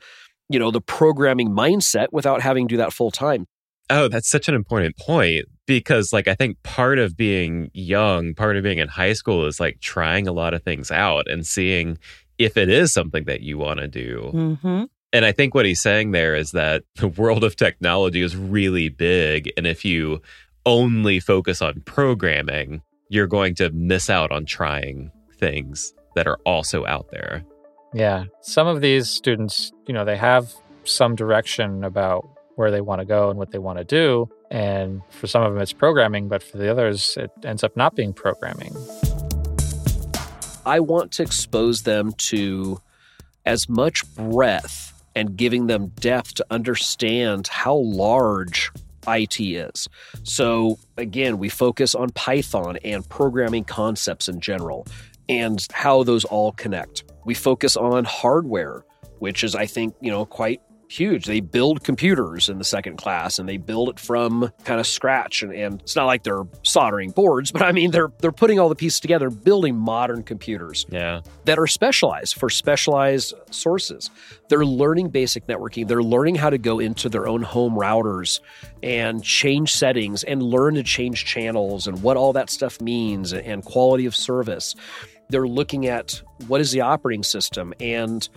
you 0.50 0.58
know, 0.58 0.72
the 0.72 0.82
programming 0.82 1.50
mindset 1.50 2.08
without 2.12 2.42
having 2.42 2.68
to 2.68 2.74
do 2.74 2.77
that 2.77 2.92
full 2.92 3.12
time. 3.12 3.46
Oh, 3.92 4.08
that's 4.08 4.27
such 4.30 4.48
an 4.48 4.56
important 4.56 4.98
point 4.98 5.46
because, 5.68 6.12
like, 6.12 6.27
I 6.27 6.34
think 6.34 6.63
part 6.63 6.98
of 6.98 7.15
being 7.15 7.70
young, 7.74 8.34
part 8.34 8.58
of 8.58 8.63
being 8.63 8.80
in 8.80 8.88
high 8.88 9.13
school 9.13 9.46
is 9.46 9.60
like 9.60 9.80
trying 9.80 10.27
a 10.27 10.32
lot 10.32 10.56
of 10.56 10.63
things 10.63 10.89
out 10.89 11.30
and 11.30 11.46
seeing 11.46 12.00
if 12.38 12.58
it 12.58 12.70
is 12.70 12.94
something 12.94 13.25
that 13.25 13.42
you 13.42 13.58
want 13.58 13.80
to 13.80 13.88
do. 13.88 14.32
Mm-hmm. 14.34 14.84
And 15.13 15.25
I 15.25 15.32
think 15.32 15.56
what 15.56 15.65
he's 15.65 15.82
saying 15.82 16.12
there 16.12 16.36
is 16.36 16.51
that 16.51 16.84
the 16.96 17.08
world 17.08 17.44
of 17.44 17.56
technology 17.56 18.22
is 18.22 18.36
really 18.36 18.89
big. 18.89 19.51
And 19.58 19.65
if 19.65 19.86
you 19.86 20.22
only 20.65 21.20
focus 21.20 21.62
on 21.62 21.82
programming, 21.86 22.82
you're 23.10 23.27
going 23.27 23.56
to 23.56 23.70
miss 23.72 24.10
out 24.10 24.32
on 24.32 24.46
trying 24.46 25.12
things 25.38 25.94
that 26.15 26.27
are 26.27 26.39
also 26.46 26.86
out 26.86 27.08
there. 27.12 27.44
Yeah. 27.94 28.25
Some 28.42 28.68
of 28.68 28.82
these 28.82 29.10
students, 29.10 29.72
you 29.88 29.94
know, 29.94 30.04
they 30.04 30.18
have 30.18 30.54
some 30.84 31.15
direction 31.15 31.84
about 31.84 32.27
where 32.56 32.72
they 32.72 32.82
want 32.82 33.00
to 33.00 33.06
go 33.06 33.30
and 33.30 33.38
what 33.38 33.51
they 33.51 33.58
want 33.58 33.77
to 33.77 33.84
do. 33.84 34.30
And 34.50 35.01
for 35.10 35.27
some 35.27 35.44
of 35.44 35.54
them, 35.54 35.62
it's 35.62 35.74
programming, 35.74 36.27
but 36.27 36.42
for 36.42 36.58
the 36.58 36.70
others, 36.70 37.18
it 37.18 37.32
ends 37.44 37.63
up 37.63 37.75
not 37.75 37.96
being 37.96 38.13
programming. 38.13 38.74
I 40.65 40.79
want 40.79 41.12
to 41.13 41.24
expose 41.24 41.84
them 41.84 42.13
to 42.13 42.81
as 43.45 43.69
much 43.69 44.03
breadth 44.15 44.93
and 45.15 45.38
giving 45.38 45.67
them 45.67 45.88
depth 46.00 46.36
to 46.36 46.45
understand 46.50 47.48
how 47.48 47.75
large 47.75 48.72
IT 49.07 49.39
is. 49.39 49.88
So, 50.24 50.79
again, 50.98 51.38
we 51.38 51.50
focus 51.50 51.93
on 51.95 52.10
Python 52.12 52.77
and 52.84 53.07
programming 53.07 53.63
concepts 53.63 54.27
in 54.27 54.41
general 54.41 54.88
and 55.29 55.65
how 55.72 56.03
those 56.03 56.25
all 56.25 56.51
connect. 56.53 57.03
We 57.24 57.34
focus 57.34 57.77
on 57.77 58.03
hardware, 58.05 58.84
which 59.19 59.43
is, 59.43 59.55
I 59.55 59.67
think, 59.67 59.95
you 60.01 60.12
know, 60.12 60.25
quite 60.25 60.62
huge. 60.89 61.25
They 61.25 61.39
build 61.39 61.84
computers 61.84 62.50
in 62.50 62.58
the 62.58 62.63
second 62.63 62.98
class 62.98 63.39
and 63.39 63.48
they 63.50 63.58
build 63.58 63.89
it 63.89 64.00
from 64.00 64.51
kind 64.63 64.80
of 64.80 64.88
scratch. 64.88 65.42
And, 65.44 65.51
and 65.54 65.82
it's 65.82 65.96
not 65.96 66.06
like 66.06 66.24
they're 66.24 66.44
soldering 66.63 67.12
boards, 67.12 67.51
but 67.54 67.62
I 67.63 67.72
mean, 67.72 67.92
they're, 67.92 68.10
they're 68.20 68.32
putting 68.32 68.60
all 68.60 68.70
the 68.70 68.75
pieces 68.75 69.00
together, 69.00 69.30
building 69.30 69.75
modern 69.75 70.24
computers 70.24 70.86
Yeah. 70.89 71.22
that 71.46 71.58
are 71.60 71.68
specialized 71.68 72.36
for 72.39 72.50
specialized 72.50 73.34
sources. 73.51 74.10
They're 74.50 74.65
learning 74.65 75.10
basic 75.10 75.48
networking. 75.48 75.88
They're 75.88 76.04
learning 76.04 76.36
how 76.36 76.50
to 76.50 76.58
go 76.58 76.80
into 76.80 77.10
their 77.10 77.27
own 77.27 77.42
home 77.42 77.74
routers 77.75 78.39
and 78.84 79.24
change 79.24 79.74
settings 79.74 80.24
and 80.24 80.42
learn 80.44 80.75
to 80.75 80.84
change 80.84 81.25
channels 81.25 81.88
and 81.88 82.01
what 82.04 82.18
all 82.18 82.34
that 82.34 82.50
stuff 82.50 82.80
means 82.82 83.34
and 83.34 83.63
quality 83.63 84.06
of 84.06 84.15
service. 84.15 84.75
They're 85.30 85.48
looking 85.48 85.88
at 85.88 86.22
what 86.48 86.62
is 86.62 86.72
the 86.72 86.82
operating 86.82 87.24
system 87.24 87.74
and 87.80 88.27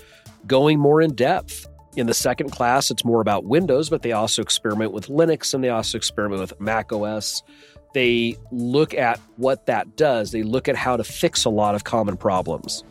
going 0.46 0.78
more 0.78 1.02
in 1.02 1.14
depth. 1.14 1.66
In 1.98 2.06
the 2.06 2.14
second 2.14 2.50
class, 2.50 2.92
it's 2.92 3.04
more 3.04 3.20
about 3.20 3.44
Windows, 3.44 3.90
but 3.90 4.02
they 4.02 4.12
also 4.12 4.40
experiment 4.40 4.92
with 4.92 5.08
Linux 5.08 5.52
and 5.52 5.64
they 5.64 5.68
also 5.68 5.98
experiment 5.98 6.40
with 6.40 6.60
Mac 6.60 6.92
OS. 6.92 7.42
They 7.92 8.36
look 8.52 8.94
at 8.94 9.18
what 9.36 9.66
that 9.66 9.96
does, 9.96 10.30
they 10.30 10.44
look 10.44 10.68
at 10.68 10.76
how 10.76 10.96
to 10.96 11.02
fix 11.02 11.44
a 11.44 11.50
lot 11.50 11.74
of 11.74 11.82
common 11.82 12.16
problems. 12.16 12.84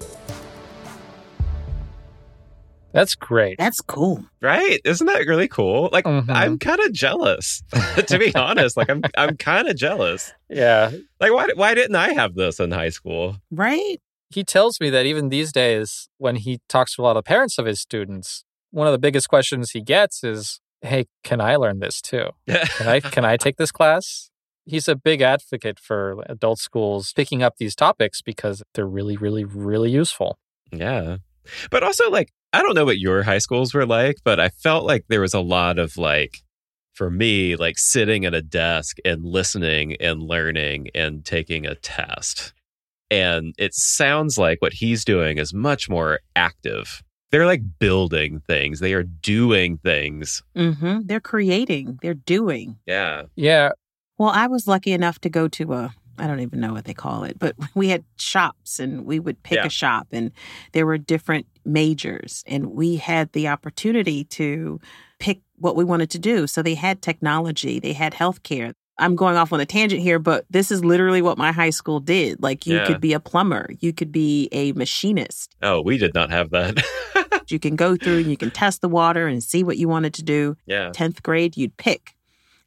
That's 2.91 3.15
great. 3.15 3.57
That's 3.57 3.79
cool. 3.79 4.25
Right? 4.41 4.79
Isn't 4.83 5.07
that 5.07 5.25
really 5.25 5.47
cool? 5.47 5.87
Like 5.93 6.03
Mhm. 6.03 6.25
I'm 6.29 6.59
kind 6.59 6.81
of 6.81 6.91
jealous, 6.91 7.63
to 8.07 8.19
be 8.19 8.35
honest. 8.35 8.75
Like 8.75 8.89
I'm 8.89 9.03
I'm 9.17 9.37
kind 9.37 9.69
of 9.69 9.77
jealous. 9.77 10.33
Yeah. 10.49 10.91
Like 11.21 11.31
why 11.31 11.47
why 11.55 11.75
didn't 11.75 11.95
I 11.95 12.11
have 12.13 12.35
this 12.35 12.59
in 12.59 12.71
high 12.71 12.89
school? 12.89 13.37
Right? 13.51 14.01
He 14.29 14.43
tells 14.43 14.81
me 14.81 14.89
that 14.89 15.05
even 15.05 15.29
these 15.29 15.53
days, 15.53 16.09
when 16.17 16.35
he 16.35 16.59
talks 16.67 16.95
to 16.95 17.01
a 17.01 17.03
lot 17.03 17.15
of 17.15 17.23
parents 17.23 17.57
of 17.57 17.65
his 17.65 17.79
students, 17.79 18.43
one 18.77 18.85
of 18.85 18.93
the 18.93 18.99
biggest 18.99 19.27
questions 19.27 19.71
he 19.71 19.81
gets 19.81 20.23
is, 20.23 20.61
Hey, 20.81 21.07
can 21.23 21.41
I 21.41 21.55
learn 21.55 21.79
this 21.79 21.99
too? 21.99 22.29
Can 22.47 22.87
I 22.87 22.99
can 22.99 23.25
I 23.25 23.35
take 23.35 23.57
this 23.57 23.71
class? 23.71 24.29
He's 24.65 24.87
a 24.87 24.95
big 24.95 25.21
advocate 25.21 25.79
for 25.79 26.23
adult 26.27 26.59
schools 26.59 27.11
picking 27.15 27.41
up 27.41 27.55
these 27.57 27.73
topics 27.75 28.21
because 28.21 28.61
they're 28.73 28.85
really, 28.85 29.17
really, 29.17 29.45
really 29.45 29.89
useful. 29.89 30.37
Yeah. 30.71 31.17
But 31.71 31.81
also 31.81 32.11
like 32.11 32.29
I 32.53 32.61
don't 32.61 32.75
know 32.75 32.85
what 32.85 32.99
your 32.99 33.23
high 33.23 33.39
schools 33.39 33.73
were 33.73 33.85
like, 33.85 34.17
but 34.23 34.39
I 34.39 34.49
felt 34.49 34.85
like 34.85 35.05
there 35.09 35.21
was 35.21 35.33
a 35.33 35.39
lot 35.39 35.79
of 35.79 35.97
like 35.97 36.43
for 36.93 37.09
me 37.09 37.55
like 37.55 37.79
sitting 37.79 38.25
at 38.25 38.35
a 38.35 38.43
desk 38.43 38.97
and 39.03 39.25
listening 39.25 39.95
and 39.99 40.21
learning 40.21 40.89
and 40.93 41.25
taking 41.25 41.65
a 41.65 41.73
test. 41.73 42.53
And 43.09 43.55
it 43.57 43.73
sounds 43.73 44.37
like 44.37 44.61
what 44.61 44.73
he's 44.73 45.03
doing 45.03 45.39
is 45.39 45.51
much 45.53 45.89
more 45.89 46.19
active. 46.35 47.01
They're 47.31 47.45
like 47.45 47.61
building 47.79 48.41
things. 48.47 48.79
They 48.79 48.93
are 48.93 49.03
doing 49.03 49.77
things. 49.79 50.43
Mm-hmm. 50.55 51.01
They're 51.05 51.19
creating. 51.19 51.99
They're 52.01 52.13
doing. 52.13 52.77
Yeah. 52.85 53.23
Yeah. 53.35 53.71
Well, 54.17 54.29
I 54.29 54.47
was 54.47 54.67
lucky 54.67 54.93
enough 54.93 55.19
to 55.21 55.29
go 55.29 55.47
to 55.49 55.73
a 55.73 55.93
I 56.19 56.25
don't 56.25 56.39
even 56.39 56.59
know 56.59 56.73
what 56.73 56.85
they 56.85 56.95
call 56.95 57.25
it, 57.25 57.37
but 57.37 57.55
we 57.75 57.89
had 57.89 58.03
shops 58.15 58.79
and 58.79 59.05
we 59.05 59.19
would 59.19 59.43
pick 59.43 59.57
Yeah. 59.57 59.65
a 59.67 59.69
shop 59.69 60.07
and 60.11 60.31
there 60.71 60.85
were 60.87 60.97
different 60.97 61.45
majors 61.63 62.43
and 62.47 62.71
we 62.71 62.95
had 62.95 63.31
the 63.33 63.47
opportunity 63.49 64.23
to 64.23 64.79
pick 65.19 65.41
what 65.57 65.75
we 65.75 65.83
wanted 65.83 66.09
to 66.11 66.19
do. 66.19 66.47
So 66.47 66.63
they 66.63 66.73
had 66.75 67.01
technology, 67.03 67.79
they 67.79 67.93
had 67.93 68.13
healthcare. 68.13 68.73
I'm 68.99 69.15
going 69.15 69.35
off 69.37 69.53
on 69.53 69.59
a 69.59 69.65
tangent 69.67 70.01
here, 70.01 70.17
but 70.17 70.45
this 70.49 70.71
is 70.71 70.83
literally 70.83 71.21
what 71.21 71.37
my 71.37 71.51
high 71.51 71.69
school 71.69 71.99
did. 71.99 72.41
Like 72.41 72.65
you 72.65 72.77
Yeah. 72.77 72.87
could 72.87 72.99
be 73.01 73.13
a 73.13 73.19
plumber, 73.19 73.69
you 73.79 73.93
could 73.93 74.11
be 74.11 74.49
a 74.51 74.71
machinist. 74.71 75.55
Oh, 75.61 75.81
we 75.81 75.99
did 75.99 76.15
not 76.15 76.31
have 76.31 76.49
that. 76.49 76.83
You 77.51 77.59
can 77.59 77.75
go 77.75 77.95
through 77.95 78.19
and 78.19 78.29
you 78.29 78.37
can 78.37 78.51
test 78.51 78.81
the 78.81 78.89
water 78.89 79.27
and 79.27 79.43
see 79.43 79.63
what 79.63 79.77
you 79.77 79.87
wanted 79.87 80.13
to 80.15 80.23
do. 80.23 80.55
yeah. 80.65 80.91
10th 80.91 81.21
grade, 81.23 81.57
you'd 81.57 81.77
pick. 81.77 82.15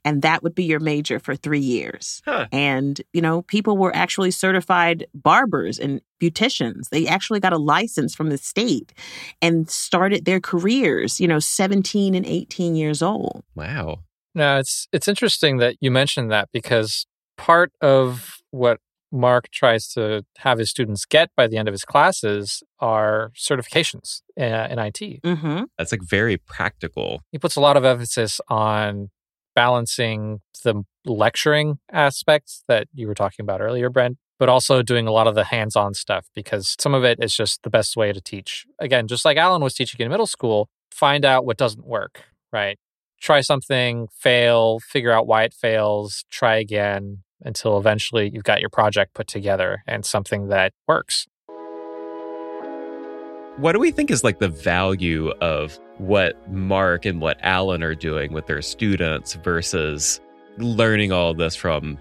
And 0.04 0.22
that 0.22 0.42
would 0.42 0.54
be 0.54 0.64
your 0.64 0.80
major 0.80 1.18
for 1.18 1.36
three 1.36 1.60
years. 1.60 2.22
Huh. 2.24 2.46
And, 2.52 3.00
you 3.12 3.20
know, 3.20 3.42
people 3.42 3.76
were 3.76 3.94
actually 3.94 4.30
certified 4.30 5.06
barbers 5.14 5.78
and 5.78 6.00
beauticians. 6.20 6.88
They 6.88 7.06
actually 7.06 7.40
got 7.40 7.52
a 7.52 7.58
license 7.58 8.14
from 8.14 8.30
the 8.30 8.38
state 8.38 8.94
and 9.42 9.68
started 9.68 10.24
their 10.24 10.40
careers, 10.40 11.20
you 11.20 11.28
know, 11.28 11.38
17 11.38 12.14
and 12.14 12.24
18 12.24 12.76
years 12.76 13.02
old. 13.02 13.44
Wow. 13.54 13.98
Now, 14.34 14.58
it's 14.58 14.88
it's 14.92 15.08
interesting 15.08 15.58
that 15.58 15.76
you 15.80 15.90
mentioned 15.90 16.30
that 16.30 16.48
because 16.52 17.06
part 17.36 17.72
of 17.80 18.38
what 18.52 18.78
Mark 19.12 19.50
tries 19.50 19.88
to 19.88 20.24
have 20.38 20.58
his 20.58 20.70
students 20.70 21.04
get 21.04 21.30
by 21.36 21.46
the 21.46 21.56
end 21.56 21.68
of 21.68 21.72
his 21.72 21.84
classes 21.84 22.62
are 22.78 23.32
certifications 23.36 24.22
uh, 24.38 24.68
in 24.70 24.78
IT. 24.78 25.22
Mm-hmm. 25.22 25.64
That's 25.76 25.92
like 25.92 26.02
very 26.02 26.36
practical. 26.36 27.22
He 27.32 27.38
puts 27.38 27.56
a 27.56 27.60
lot 27.60 27.76
of 27.76 27.84
emphasis 27.84 28.40
on 28.48 29.10
balancing 29.54 30.40
the 30.62 30.84
lecturing 31.04 31.78
aspects 31.90 32.62
that 32.68 32.86
you 32.94 33.06
were 33.06 33.14
talking 33.14 33.42
about 33.42 33.60
earlier, 33.60 33.90
Brent, 33.90 34.18
but 34.38 34.48
also 34.48 34.82
doing 34.82 35.06
a 35.06 35.12
lot 35.12 35.26
of 35.26 35.34
the 35.34 35.44
hands 35.44 35.76
on 35.76 35.94
stuff 35.94 36.26
because 36.34 36.76
some 36.78 36.94
of 36.94 37.04
it 37.04 37.18
is 37.22 37.34
just 37.34 37.62
the 37.62 37.70
best 37.70 37.96
way 37.96 38.12
to 38.12 38.20
teach. 38.20 38.64
Again, 38.78 39.08
just 39.08 39.24
like 39.24 39.36
Alan 39.36 39.62
was 39.62 39.74
teaching 39.74 40.00
in 40.00 40.08
middle 40.10 40.26
school, 40.26 40.68
find 40.90 41.24
out 41.24 41.44
what 41.44 41.56
doesn't 41.56 41.86
work, 41.86 42.24
right? 42.52 42.78
Try 43.20 43.40
something, 43.40 44.08
fail, 44.12 44.78
figure 44.78 45.12
out 45.12 45.26
why 45.26 45.42
it 45.42 45.52
fails, 45.52 46.24
try 46.30 46.56
again 46.56 47.22
until 47.42 47.78
eventually 47.78 48.30
you've 48.32 48.44
got 48.44 48.60
your 48.60 48.70
project 48.70 49.14
put 49.14 49.26
together 49.26 49.82
and 49.86 50.04
something 50.04 50.48
that 50.48 50.72
works. 50.86 51.26
What 53.56 53.72
do 53.72 53.78
we 53.80 53.90
think 53.90 54.10
is 54.10 54.24
like 54.24 54.38
the 54.38 54.48
value 54.48 55.30
of 55.40 55.78
what 55.98 56.50
Mark 56.50 57.04
and 57.04 57.20
what 57.20 57.38
Alan 57.42 57.82
are 57.82 57.94
doing 57.94 58.32
with 58.32 58.46
their 58.46 58.62
students 58.62 59.34
versus 59.34 60.20
learning 60.56 61.12
all 61.12 61.34
this 61.34 61.54
from 61.56 61.98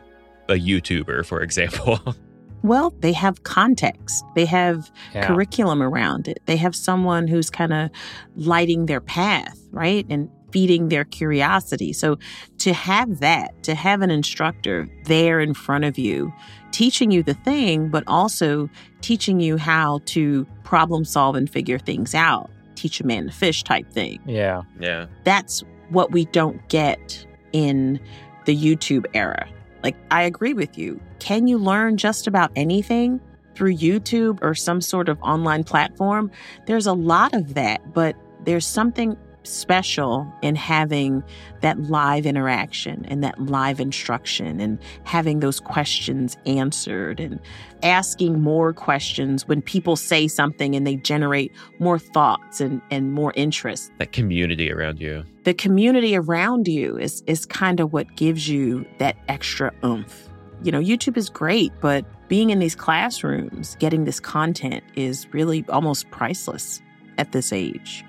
a 0.48 0.54
YouTuber, 0.54 1.26
for 1.26 1.42
example? 1.42 2.00
Well, 2.62 2.94
they 3.00 3.14
have 3.14 3.44
context, 3.44 4.22
they 4.36 4.44
have 4.44 4.92
Yeah. 5.16 5.26
curriculum 5.26 5.82
around 5.82 6.28
it, 6.28 6.40
they 6.46 6.58
have 6.58 6.76
someone 6.76 7.26
who's 7.30 7.50
kind 7.50 7.72
of 7.72 7.90
lighting 8.36 8.86
their 8.88 9.00
path, 9.00 9.58
right? 9.72 10.06
And 10.10 10.30
feeding 10.52 10.90
their 10.90 11.06
curiosity. 11.06 11.94
So 11.94 12.18
to 12.60 12.74
have 12.74 13.20
that, 13.20 13.64
to 13.64 13.76
have 13.76 14.02
an 14.02 14.12
instructor 14.12 14.88
there 15.06 15.40
in 15.40 15.54
front 15.54 15.86
of 15.86 15.98
you, 15.98 16.34
teaching 16.72 17.12
you 17.12 17.24
the 17.24 17.34
thing, 17.34 17.90
but 17.90 18.04
also 18.08 18.70
teaching 19.02 19.40
you 19.40 19.58
how 19.58 20.02
to 20.06 20.46
problem 20.64 21.06
solve 21.06 21.36
and 21.36 21.50
figure 21.50 21.80
things 21.80 22.14
out, 22.14 22.50
teach 22.76 23.00
a 23.02 23.06
man 23.06 23.26
to 23.26 23.32
fish 23.32 23.64
type 23.64 23.92
thing. 23.92 24.20
Yeah. 24.26 24.64
yeah. 24.80 25.08
That's 25.24 25.64
what 25.90 26.12
we 26.12 26.26
don't 26.26 26.68
get 26.70 27.26
in 27.52 28.00
the 28.46 28.56
YouTube 28.56 29.06
era. 29.14 29.48
Like, 29.84 29.96
I 30.12 30.24
agree 30.24 30.54
with 30.54 30.78
you. 30.78 31.00
Can 31.20 31.48
you 31.48 31.58
learn 31.58 31.98
just 31.98 32.28
about 32.28 32.52
anything 32.56 33.20
through 33.56 33.76
YouTube 33.76 34.40
or 34.42 34.54
some 34.54 34.82
sort 34.82 35.10
of 35.10 35.22
online 35.22 35.64
platform? 35.64 36.32
There's 36.66 36.86
a 36.86 36.94
lot 36.94 37.34
of 37.34 37.54
that, 37.56 37.94
but 37.94 38.16
there's 38.46 38.66
something 38.66 39.18
special 39.50 40.32
in 40.42 40.56
having 40.56 41.24
that 41.62 41.80
live 41.90 42.26
interaction 42.26 43.06
and 43.06 43.24
that 43.24 43.40
live 43.40 43.80
instruction 43.80 44.60
and 44.60 44.80
having 45.04 45.40
those 45.40 45.60
questions 45.60 46.38
answered 46.46 47.20
and 47.20 47.40
asking 47.84 48.42
more 48.42 48.74
questions 48.74 49.48
when 49.48 49.62
people 49.62 49.96
say 49.96 50.28
something 50.28 50.76
and 50.76 50.86
they 50.86 50.96
generate 50.96 51.52
more 51.80 51.98
thoughts 52.00 52.62
and, 52.62 52.82
and 52.92 53.14
more 53.14 53.34
interest 53.36 53.92
That 53.98 54.12
community 54.12 54.72
around 54.72 55.00
you. 55.00 55.26
the 55.44 55.54
community 55.54 56.16
around 56.16 56.68
you 56.68 56.98
is 56.98 57.24
is 57.28 57.46
kind 57.46 57.80
of 57.80 57.92
what 57.94 58.16
gives 58.16 58.48
you 58.48 58.86
that 59.00 59.16
extra 59.28 59.74
oomph. 59.84 60.28
You 60.62 60.72
know, 60.74 60.80
YouTube 60.82 61.16
is 61.16 61.30
great, 61.30 61.72
but 61.80 62.06
being 62.28 62.50
in 62.50 62.60
these 62.60 62.76
classrooms, 62.76 63.78
getting 63.80 64.04
this 64.04 64.20
content 64.20 64.84
is 64.96 65.26
really 65.34 65.66
almost 65.70 66.12
priceless 66.12 66.82
at 67.18 67.32
this 67.32 67.54
age. 67.54 68.04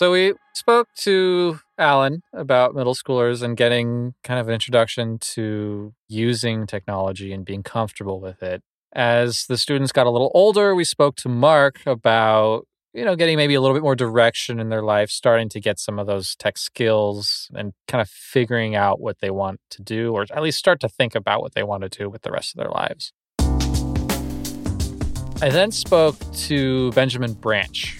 So 0.00 0.12
we 0.12 0.32
spoke 0.54 0.88
to 1.00 1.60
Alan 1.76 2.22
about 2.32 2.74
middle 2.74 2.94
schoolers 2.94 3.42
and 3.42 3.54
getting 3.54 4.14
kind 4.24 4.40
of 4.40 4.48
an 4.48 4.54
introduction 4.54 5.18
to 5.34 5.92
using 6.08 6.66
technology 6.66 7.34
and 7.34 7.44
being 7.44 7.62
comfortable 7.62 8.18
with 8.18 8.42
it. 8.42 8.62
As 8.94 9.44
the 9.44 9.58
students 9.58 9.92
got 9.92 10.06
a 10.06 10.10
little 10.10 10.30
older, 10.32 10.74
we 10.74 10.84
spoke 10.84 11.16
to 11.16 11.28
Mark 11.28 11.84
about, 11.84 12.66
you 12.94 13.04
know, 13.04 13.14
getting 13.14 13.36
maybe 13.36 13.52
a 13.52 13.60
little 13.60 13.76
bit 13.76 13.82
more 13.82 13.94
direction 13.94 14.58
in 14.58 14.70
their 14.70 14.82
life, 14.82 15.10
starting 15.10 15.50
to 15.50 15.60
get 15.60 15.78
some 15.78 15.98
of 15.98 16.06
those 16.06 16.34
tech 16.34 16.56
skills 16.56 17.50
and 17.54 17.74
kind 17.86 18.00
of 18.00 18.08
figuring 18.08 18.74
out 18.74 19.02
what 19.02 19.18
they 19.20 19.30
want 19.30 19.60
to 19.68 19.82
do, 19.82 20.14
or 20.14 20.22
at 20.22 20.42
least 20.42 20.58
start 20.58 20.80
to 20.80 20.88
think 20.88 21.14
about 21.14 21.42
what 21.42 21.52
they 21.52 21.62
want 21.62 21.82
to 21.82 21.90
do 21.90 22.08
with 22.08 22.22
the 22.22 22.32
rest 22.32 22.54
of 22.54 22.58
their 22.58 22.70
lives. 22.70 23.12
I 25.42 25.50
then 25.50 25.70
spoke 25.70 26.16
to 26.46 26.90
Benjamin 26.92 27.34
Branch, 27.34 27.99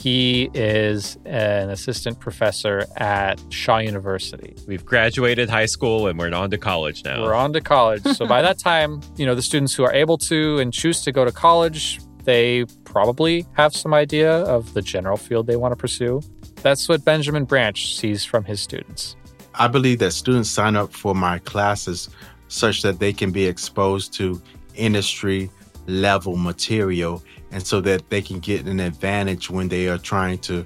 he 0.00 0.50
is 0.54 1.18
an 1.26 1.68
assistant 1.68 2.20
professor 2.20 2.86
at 2.96 3.38
Shaw 3.52 3.78
University. 3.78 4.56
We've 4.66 4.84
graduated 4.84 5.50
high 5.50 5.66
school 5.66 6.06
and 6.06 6.18
we're 6.18 6.32
on 6.32 6.50
to 6.50 6.58
college 6.58 7.04
now. 7.04 7.22
We're 7.22 7.34
on 7.34 7.52
to 7.52 7.60
college. 7.60 8.02
so 8.04 8.26
by 8.26 8.40
that 8.40 8.58
time, 8.70 9.02
you 9.16 9.26
know, 9.26 9.34
the 9.34 9.42
students 9.42 9.74
who 9.74 9.84
are 9.84 9.92
able 9.92 10.16
to 10.18 10.58
and 10.58 10.72
choose 10.72 11.02
to 11.02 11.12
go 11.12 11.26
to 11.26 11.32
college, 11.32 12.00
they 12.24 12.64
probably 12.84 13.46
have 13.52 13.76
some 13.76 13.92
idea 13.92 14.38
of 14.44 14.72
the 14.72 14.80
general 14.80 15.18
field 15.18 15.46
they 15.46 15.56
want 15.56 15.72
to 15.72 15.76
pursue. 15.76 16.22
That's 16.62 16.88
what 16.88 17.04
Benjamin 17.04 17.44
Branch 17.44 17.94
sees 17.94 18.24
from 18.24 18.44
his 18.44 18.60
students. 18.62 19.16
I 19.54 19.68
believe 19.68 19.98
that 19.98 20.12
students 20.12 20.48
sign 20.48 20.76
up 20.76 20.94
for 20.94 21.14
my 21.14 21.40
classes 21.40 22.08
such 22.48 22.80
that 22.82 23.00
they 23.00 23.12
can 23.12 23.32
be 23.32 23.44
exposed 23.44 24.14
to 24.14 24.40
industry 24.74 25.50
level 25.90 26.36
material 26.36 27.22
and 27.50 27.66
so 27.66 27.80
that 27.80 28.08
they 28.10 28.22
can 28.22 28.38
get 28.38 28.66
an 28.66 28.80
advantage 28.80 29.50
when 29.50 29.68
they 29.68 29.88
are 29.88 29.98
trying 29.98 30.38
to 30.38 30.64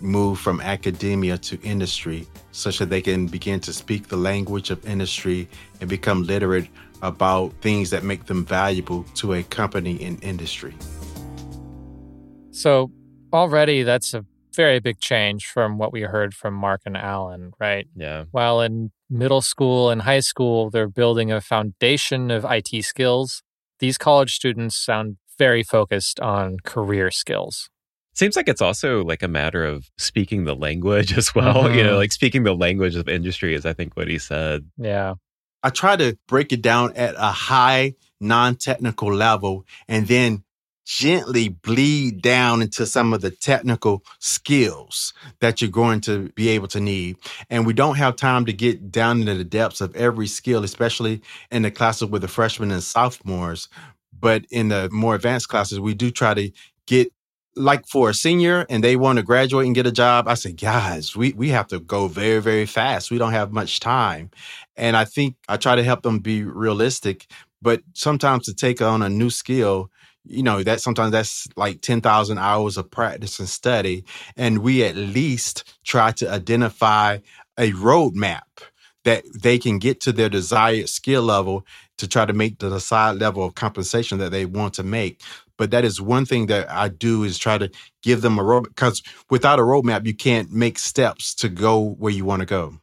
move 0.00 0.38
from 0.38 0.60
academia 0.60 1.38
to 1.38 1.58
industry 1.62 2.26
such 2.52 2.78
that 2.78 2.90
they 2.90 3.00
can 3.00 3.26
begin 3.26 3.60
to 3.60 3.72
speak 3.72 4.08
the 4.08 4.16
language 4.16 4.70
of 4.70 4.84
industry 4.86 5.48
and 5.80 5.88
become 5.88 6.24
literate 6.24 6.68
about 7.02 7.52
things 7.60 7.90
that 7.90 8.02
make 8.04 8.26
them 8.26 8.44
valuable 8.44 9.04
to 9.14 9.34
a 9.34 9.42
company 9.44 9.96
in 9.96 10.16
industry. 10.18 10.74
So 12.50 12.90
already 13.32 13.82
that's 13.82 14.14
a 14.14 14.24
very 14.54 14.78
big 14.78 15.00
change 15.00 15.46
from 15.46 15.78
what 15.78 15.92
we 15.92 16.02
heard 16.02 16.34
from 16.34 16.54
Mark 16.54 16.82
and 16.86 16.96
Alan, 16.96 17.52
right? 17.58 17.88
Yeah. 17.96 18.24
While 18.30 18.60
in 18.60 18.92
middle 19.10 19.42
school 19.42 19.90
and 19.90 20.02
high 20.02 20.20
school, 20.20 20.70
they're 20.70 20.88
building 20.88 21.32
a 21.32 21.40
foundation 21.40 22.30
of 22.30 22.46
IT 22.48 22.84
skills. 22.84 23.42
These 23.80 23.98
college 23.98 24.34
students 24.34 24.76
sound 24.76 25.16
very 25.38 25.62
focused 25.62 26.20
on 26.20 26.58
career 26.64 27.10
skills. 27.10 27.68
Seems 28.14 28.36
like 28.36 28.48
it's 28.48 28.62
also 28.62 29.02
like 29.02 29.22
a 29.24 29.28
matter 29.28 29.64
of 29.64 29.90
speaking 29.98 30.44
the 30.44 30.54
language 30.54 31.12
as 31.18 31.34
well. 31.34 31.68
You 31.74 31.82
know, 31.82 31.94
Mhm. 31.94 31.98
like 31.98 32.12
speaking 32.12 32.44
the 32.44 32.54
language 32.54 32.94
of 32.94 33.08
industry 33.08 33.54
is, 33.54 33.66
I 33.66 33.72
think, 33.72 33.96
what 33.96 34.06
he 34.08 34.18
said. 34.18 34.66
Yeah. 34.78 35.14
I 35.64 35.70
try 35.70 35.96
to 35.96 36.16
break 36.28 36.52
it 36.52 36.62
down 36.62 36.94
at 36.94 37.14
a 37.16 37.32
high 37.32 37.94
non 38.20 38.54
technical 38.56 39.12
level 39.12 39.64
and 39.88 40.06
then 40.06 40.43
gently 40.84 41.48
bleed 41.48 42.22
down 42.22 42.62
into 42.62 42.86
some 42.86 43.12
of 43.12 43.20
the 43.20 43.30
technical 43.30 44.04
skills 44.18 45.14
that 45.40 45.60
you're 45.60 45.70
going 45.70 46.00
to 46.02 46.28
be 46.30 46.48
able 46.50 46.68
to 46.68 46.80
need. 46.80 47.16
And 47.50 47.66
we 47.66 47.72
don't 47.72 47.96
have 47.96 48.16
time 48.16 48.44
to 48.46 48.52
get 48.52 48.90
down 48.90 49.20
into 49.20 49.34
the 49.34 49.44
depths 49.44 49.80
of 49.80 49.94
every 49.96 50.26
skill, 50.26 50.64
especially 50.64 51.22
in 51.50 51.62
the 51.62 51.70
classes 51.70 52.08
with 52.08 52.22
the 52.22 52.28
freshmen 52.28 52.70
and 52.70 52.82
sophomores. 52.82 53.68
But 54.18 54.44
in 54.50 54.68
the 54.68 54.88
more 54.90 55.14
advanced 55.14 55.48
classes, 55.48 55.80
we 55.80 55.94
do 55.94 56.10
try 56.10 56.34
to 56.34 56.50
get 56.86 57.12
like 57.56 57.86
for 57.86 58.10
a 58.10 58.14
senior 58.14 58.66
and 58.68 58.82
they 58.82 58.96
want 58.96 59.18
to 59.18 59.22
graduate 59.22 59.66
and 59.66 59.74
get 59.74 59.86
a 59.86 59.92
job, 59.92 60.26
I 60.28 60.34
say, 60.34 60.52
guys, 60.52 61.16
we, 61.16 61.32
we 61.32 61.50
have 61.50 61.68
to 61.68 61.78
go 61.78 62.08
very, 62.08 62.40
very 62.40 62.66
fast. 62.66 63.10
We 63.10 63.18
don't 63.18 63.32
have 63.32 63.52
much 63.52 63.80
time. 63.80 64.30
And 64.76 64.96
I 64.96 65.04
think 65.04 65.36
I 65.48 65.56
try 65.56 65.76
to 65.76 65.84
help 65.84 66.02
them 66.02 66.18
be 66.18 66.42
realistic, 66.42 67.26
but 67.62 67.82
sometimes 67.92 68.46
to 68.46 68.54
take 68.54 68.82
on 68.82 69.02
a 69.02 69.08
new 69.08 69.30
skill, 69.30 69.90
you 70.24 70.42
know, 70.42 70.62
that 70.62 70.80
sometimes 70.80 71.12
that's 71.12 71.48
like 71.56 71.80
10,000 71.82 72.38
hours 72.38 72.76
of 72.76 72.90
practice 72.90 73.38
and 73.38 73.48
study. 73.48 74.04
And 74.36 74.58
we 74.60 74.84
at 74.84 74.96
least 74.96 75.74
try 75.84 76.12
to 76.12 76.30
identify 76.30 77.18
a 77.58 77.72
roadmap 77.72 78.42
that 79.04 79.24
they 79.42 79.58
can 79.58 79.78
get 79.78 80.00
to 80.00 80.12
their 80.12 80.28
desired 80.30 80.88
skill 80.88 81.22
level 81.22 81.66
to 81.98 82.08
try 82.08 82.26
to 82.26 82.32
make 82.32 82.58
the 82.58 82.70
desired 82.70 83.20
level 83.20 83.44
of 83.44 83.54
compensation 83.54 84.18
that 84.18 84.30
they 84.32 84.46
want 84.46 84.74
to 84.74 84.82
make. 84.82 85.22
But 85.58 85.70
that 85.72 85.84
is 85.84 86.00
one 86.00 86.26
thing 86.26 86.46
that 86.46 86.70
I 86.70 86.88
do 86.88 87.22
is 87.24 87.38
try 87.38 87.58
to 87.58 87.70
give 88.02 88.22
them 88.22 88.38
a 88.38 88.44
road 88.44 88.64
because 88.64 89.02
without 89.30 89.58
a 89.60 89.62
roadmap, 89.62 90.06
you 90.06 90.14
can't 90.14 90.50
make 90.50 90.78
steps 90.78 91.34
to 91.36 91.48
go 91.48 91.90
where 91.98 92.12
you 92.12 92.24
want 92.24 92.40
to 92.40 92.46
go. 92.46 92.78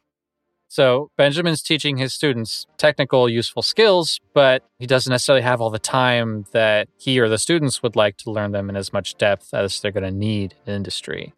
So 0.72 1.10
Benjamin's 1.18 1.60
teaching 1.60 1.98
his 1.98 2.14
students 2.14 2.66
technical, 2.78 3.28
useful 3.28 3.60
skills, 3.60 4.18
but 4.32 4.62
he 4.78 4.86
doesn't 4.86 5.10
necessarily 5.10 5.42
have 5.42 5.60
all 5.60 5.68
the 5.68 5.78
time 5.78 6.46
that 6.52 6.88
he 6.96 7.20
or 7.20 7.28
the 7.28 7.36
students 7.36 7.82
would 7.82 7.94
like 7.94 8.16
to 8.16 8.30
learn 8.30 8.52
them 8.52 8.70
in 8.70 8.76
as 8.76 8.90
much 8.90 9.16
depth 9.16 9.52
as 9.52 9.82
they're 9.82 9.92
going 9.92 10.02
to 10.02 10.10
need 10.10 10.54
in 10.64 10.72
industry. 10.72 11.34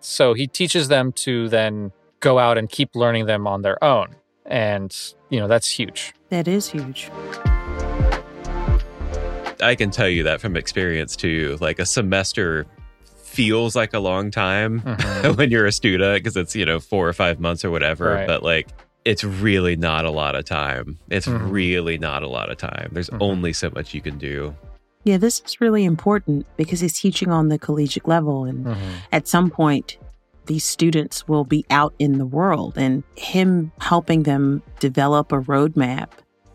So 0.00 0.34
he 0.34 0.48
teaches 0.48 0.88
them 0.88 1.12
to 1.12 1.48
then 1.48 1.92
go 2.18 2.40
out 2.40 2.58
and 2.58 2.68
keep 2.68 2.96
learning 2.96 3.26
them 3.26 3.46
on 3.46 3.62
their 3.62 3.82
own. 3.84 4.16
And, 4.46 4.92
you 5.30 5.38
know, 5.38 5.46
that's 5.46 5.68
huge. 5.70 6.12
That 6.30 6.48
is 6.48 6.66
huge. 6.68 7.08
I 9.62 9.76
can 9.76 9.92
tell 9.92 10.08
you 10.08 10.24
that 10.24 10.40
from 10.40 10.56
experience 10.56 11.14
too. 11.14 11.56
Like 11.60 11.78
a 11.78 11.86
semester 11.86 12.66
feels 13.32 13.74
like 13.74 13.94
a 13.94 13.98
long 13.98 14.30
time 14.30 14.80
Mhm. 14.82 15.36
when 15.36 15.50
you're 15.50 15.66
a 15.66 15.72
student 15.72 16.14
because 16.22 16.36
it's, 16.36 16.54
you 16.54 16.64
know, 16.66 16.78
four 16.80 17.08
or 17.08 17.12
five 17.12 17.40
months 17.40 17.64
or 17.64 17.70
whatever. 17.70 18.14
Right. 18.14 18.26
But 18.26 18.42
like, 18.42 18.68
it's 19.04 19.24
really 19.24 19.74
not 19.74 20.04
a 20.04 20.10
lot 20.10 20.34
of 20.36 20.44
time. 20.44 20.98
It's 21.10 21.26
Mhm. 21.26 21.50
really 21.50 21.98
not 21.98 22.22
a 22.22 22.28
lot 22.28 22.50
of 22.50 22.58
time. 22.58 22.90
There's 22.92 23.10
Mhm. 23.10 23.18
only 23.20 23.52
so 23.52 23.70
much 23.74 23.94
you 23.94 24.00
can 24.00 24.18
do. 24.18 24.54
Yeah, 25.04 25.16
this 25.16 25.42
is 25.44 25.60
really 25.60 25.84
important 25.84 26.46
because 26.56 26.78
he's 26.80 26.98
teaching 27.00 27.30
on 27.30 27.48
the 27.48 27.58
collegiate 27.58 28.06
level. 28.06 28.44
And 28.44 28.66
Mhm. 28.66 28.76
at 29.10 29.26
some 29.26 29.50
point, 29.50 29.96
these 30.46 30.64
students 30.64 31.26
will 31.26 31.44
be 31.44 31.64
out 31.70 31.94
in 31.98 32.18
the 32.18 32.26
world 32.26 32.74
and 32.76 33.02
him 33.16 33.72
helping 33.80 34.22
them 34.24 34.62
develop 34.78 35.32
a 35.32 35.40
roadmap 35.40 36.08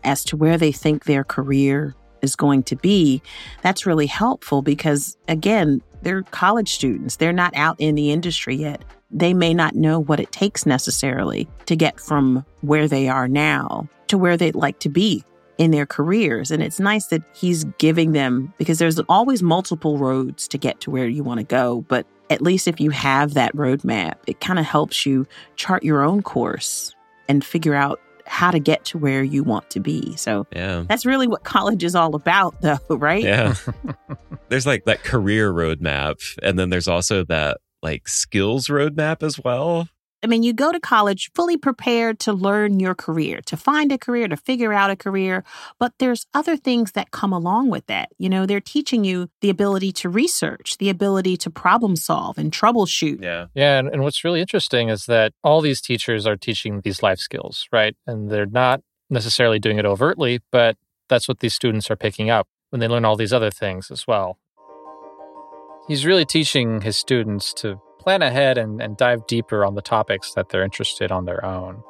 as 0.04 0.24
to 0.24 0.36
where 0.36 0.56
they 0.56 0.72
think 0.72 1.04
their 1.04 1.24
career 1.24 1.94
is 2.22 2.34
going 2.34 2.62
to 2.64 2.76
be. 2.76 3.20
That's 3.62 3.84
really 3.86 4.06
helpful 4.06 4.62
because, 4.62 5.16
again, 5.28 5.82
they're 6.02 6.22
college 6.22 6.72
students. 6.72 7.16
They're 7.16 7.32
not 7.32 7.54
out 7.56 7.76
in 7.78 7.94
the 7.94 8.10
industry 8.10 8.56
yet. 8.56 8.84
They 9.10 9.34
may 9.34 9.54
not 9.54 9.74
know 9.74 9.98
what 9.98 10.20
it 10.20 10.32
takes 10.32 10.66
necessarily 10.66 11.48
to 11.66 11.76
get 11.76 11.98
from 11.98 12.44
where 12.60 12.88
they 12.88 13.08
are 13.08 13.28
now 13.28 13.88
to 14.08 14.18
where 14.18 14.36
they'd 14.36 14.54
like 14.54 14.78
to 14.80 14.88
be 14.88 15.24
in 15.58 15.70
their 15.70 15.86
careers. 15.86 16.50
And 16.50 16.62
it's 16.62 16.80
nice 16.80 17.06
that 17.06 17.22
he's 17.34 17.64
giving 17.78 18.12
them 18.12 18.52
because 18.58 18.78
there's 18.78 18.98
always 19.00 19.42
multiple 19.42 19.98
roads 19.98 20.48
to 20.48 20.58
get 20.58 20.80
to 20.82 20.90
where 20.90 21.08
you 21.08 21.22
want 21.22 21.38
to 21.38 21.44
go. 21.44 21.82
But 21.88 22.06
at 22.30 22.42
least 22.42 22.68
if 22.68 22.80
you 22.80 22.90
have 22.90 23.34
that 23.34 23.54
roadmap, 23.54 24.14
it 24.26 24.40
kind 24.40 24.58
of 24.58 24.64
helps 24.64 25.04
you 25.04 25.26
chart 25.56 25.82
your 25.82 26.02
own 26.02 26.22
course 26.22 26.94
and 27.28 27.44
figure 27.44 27.74
out 27.74 28.00
how 28.28 28.50
to 28.50 28.58
get 28.58 28.84
to 28.86 28.98
where 28.98 29.22
you 29.22 29.42
want 29.42 29.68
to 29.70 29.80
be. 29.80 30.14
So 30.16 30.46
Yeah. 30.54 30.84
that's 30.88 31.04
really 31.06 31.26
what 31.26 31.44
college 31.44 31.84
is 31.84 31.94
all 31.94 32.14
about, 32.14 32.60
though, 32.62 32.78
right? 32.90 33.22
Yeah. 33.24 33.54
there's 34.48 34.66
like 34.66 34.84
that 34.84 35.02
career 35.04 35.52
roadmap. 35.52 36.16
And 36.42 36.58
then 36.58 36.70
there's 36.70 36.88
also 36.88 37.24
that 37.24 37.58
like 37.82 38.08
skills 38.08 38.68
roadmap 38.68 39.22
as 39.22 39.38
well. 39.42 39.88
I 40.22 40.26
mean, 40.26 40.42
you 40.42 40.52
go 40.52 40.72
to 40.72 40.80
college 40.80 41.30
fully 41.34 41.56
prepared 41.56 42.18
to 42.20 42.32
learn 42.32 42.80
your 42.80 42.94
career, 42.94 43.40
to 43.46 43.56
find 43.56 43.92
a 43.92 43.98
career, 43.98 44.26
to 44.26 44.36
figure 44.36 44.72
out 44.72 44.90
a 44.90 44.96
career, 44.96 45.44
but 45.78 45.92
there's 45.98 46.26
other 46.34 46.56
things 46.56 46.92
that 46.92 47.12
come 47.12 47.32
along 47.32 47.70
with 47.70 47.86
that. 47.86 48.08
You 48.18 48.28
know, 48.28 48.44
they're 48.44 48.60
teaching 48.60 49.04
you 49.04 49.30
the 49.42 49.50
ability 49.50 49.92
to 49.92 50.08
research, 50.08 50.76
the 50.78 50.90
ability 50.90 51.36
to 51.38 51.50
problem 51.50 51.94
solve 51.94 52.36
and 52.36 52.50
troubleshoot. 52.50 53.22
Yeah. 53.22 53.46
Yeah, 53.54 53.78
and, 53.78 53.88
and 53.88 54.02
what's 54.02 54.24
really 54.24 54.40
interesting 54.40 54.88
is 54.88 55.06
that 55.06 55.32
all 55.44 55.60
these 55.60 55.80
teachers 55.80 56.26
are 56.26 56.36
teaching 56.36 56.80
these 56.80 57.00
life 57.02 57.20
skills, 57.20 57.68
right? 57.70 57.94
And 58.06 58.28
they're 58.28 58.46
not 58.46 58.80
necessarily 59.10 59.60
doing 59.60 59.78
it 59.78 59.86
overtly, 59.86 60.40
but 60.50 60.76
that's 61.08 61.28
what 61.28 61.38
these 61.38 61.54
students 61.54 61.90
are 61.92 61.96
picking 61.96 62.28
up 62.28 62.48
when 62.70 62.80
they 62.80 62.88
learn 62.88 63.04
all 63.04 63.16
these 63.16 63.32
other 63.32 63.50
things 63.50 63.90
as 63.90 64.06
well. 64.06 64.38
He's 65.86 66.04
really 66.04 66.26
teaching 66.26 66.82
his 66.82 66.96
students 66.96 67.54
to 67.54 67.80
plan 67.98 68.22
ahead 68.22 68.58
and, 68.58 68.80
and 68.80 68.96
dive 68.96 69.26
deeper 69.26 69.64
on 69.64 69.74
the 69.74 69.82
topics 69.82 70.34
that 70.34 70.48
they're 70.48 70.62
interested 70.62 71.12
on 71.12 71.24
their 71.24 71.44
own. 71.44 71.82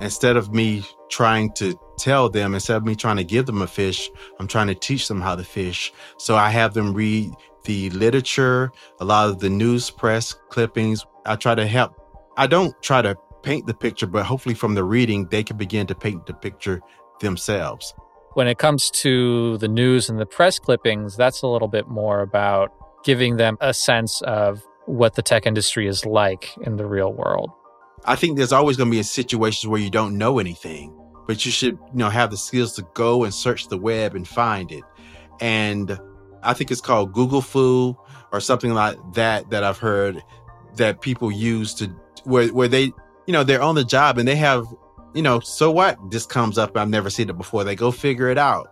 Instead 0.00 0.36
of 0.36 0.52
me 0.52 0.84
trying 1.08 1.52
to 1.52 1.78
tell 1.96 2.28
them, 2.28 2.54
instead 2.54 2.76
of 2.76 2.84
me 2.84 2.96
trying 2.96 3.16
to 3.16 3.24
give 3.24 3.46
them 3.46 3.62
a 3.62 3.66
fish, 3.66 4.10
I'm 4.38 4.48
trying 4.48 4.66
to 4.66 4.74
teach 4.74 5.08
them 5.08 5.20
how 5.20 5.36
to 5.36 5.44
fish. 5.44 5.92
So 6.18 6.34
I 6.34 6.50
have 6.50 6.74
them 6.74 6.94
read 6.94 7.32
the 7.64 7.90
literature, 7.90 8.72
a 9.00 9.04
lot 9.04 9.28
of 9.28 9.38
the 9.38 9.50
news 9.50 9.90
press 9.90 10.34
clippings. 10.50 11.06
I 11.24 11.36
try 11.36 11.54
to 11.54 11.66
help. 11.66 11.94
I 12.36 12.46
don't 12.46 12.74
try 12.82 13.02
to 13.02 13.16
paint 13.42 13.66
the 13.66 13.74
picture, 13.74 14.06
but 14.06 14.26
hopefully 14.26 14.54
from 14.54 14.74
the 14.74 14.84
reading, 14.84 15.28
they 15.30 15.44
can 15.44 15.56
begin 15.56 15.86
to 15.86 15.94
paint 15.94 16.26
the 16.26 16.34
picture 16.34 16.80
themselves. 17.20 17.94
When 18.32 18.48
it 18.48 18.58
comes 18.58 18.90
to 18.90 19.58
the 19.58 19.68
news 19.68 20.08
and 20.08 20.18
the 20.18 20.26
press 20.26 20.58
clippings, 20.58 21.16
that's 21.16 21.42
a 21.42 21.46
little 21.46 21.68
bit 21.68 21.86
more 21.86 22.20
about 22.20 22.72
giving 23.04 23.36
them 23.36 23.56
a 23.60 23.72
sense 23.74 24.22
of 24.22 24.62
what 24.86 25.14
the 25.14 25.22
tech 25.22 25.46
industry 25.46 25.86
is 25.86 26.04
like 26.04 26.56
in 26.62 26.76
the 26.76 26.86
real 26.86 27.12
world. 27.12 27.50
I 28.04 28.16
think 28.16 28.36
there's 28.36 28.52
always 28.52 28.76
going 28.76 28.90
to 28.90 28.96
be 28.96 29.02
situations 29.02 29.66
where 29.66 29.80
you 29.80 29.90
don't 29.90 30.18
know 30.18 30.38
anything, 30.38 30.94
but 31.26 31.46
you 31.46 31.52
should, 31.52 31.78
you 31.92 31.98
know, 31.98 32.10
have 32.10 32.30
the 32.30 32.36
skills 32.36 32.74
to 32.74 32.86
go 32.94 33.24
and 33.24 33.32
search 33.32 33.68
the 33.68 33.78
web 33.78 34.14
and 34.14 34.28
find 34.28 34.70
it. 34.70 34.84
And 35.40 35.98
I 36.42 36.52
think 36.52 36.70
it's 36.70 36.82
called 36.82 37.12
Google 37.12 37.40
Fu 37.40 37.96
or 38.30 38.40
something 38.40 38.74
like 38.74 38.98
that 39.14 39.48
that 39.50 39.64
I've 39.64 39.78
heard 39.78 40.22
that 40.76 41.00
people 41.00 41.30
use 41.30 41.72
to 41.74 41.86
where 42.24 42.48
where 42.48 42.68
they, 42.68 42.92
you 43.26 43.32
know, 43.32 43.42
they're 43.42 43.62
on 43.62 43.74
the 43.74 43.84
job 43.84 44.18
and 44.18 44.28
they 44.28 44.36
have, 44.36 44.66
you 45.14 45.22
know, 45.22 45.40
so 45.40 45.70
what? 45.70 45.98
This 46.10 46.26
comes 46.26 46.58
up. 46.58 46.76
I've 46.76 46.90
never 46.90 47.08
seen 47.08 47.30
it 47.30 47.38
before. 47.38 47.64
They 47.64 47.76
go 47.76 47.90
figure 47.90 48.28
it 48.28 48.38
out. 48.38 48.70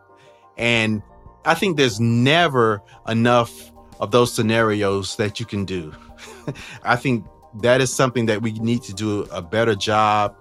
And 0.59 1.03
I 1.47 1.55
think 1.55 1.79
there's 1.79 1.99
never 1.99 2.83
enough 3.09 3.72
of 4.03 4.11
those 4.11 4.35
scenarios 4.35 5.15
that 5.17 5.39
you 5.39 5.47
can 5.47 5.65
do. 5.65 5.95
I 6.83 6.97
think 6.97 7.25
that 7.63 7.81
is 7.81 7.95
something 7.95 8.27
that 8.27 8.43
we 8.43 8.53
need 8.55 8.83
to 8.83 8.93
do 8.93 9.23
a 9.31 9.41
better 9.41 9.77
job 9.77 10.37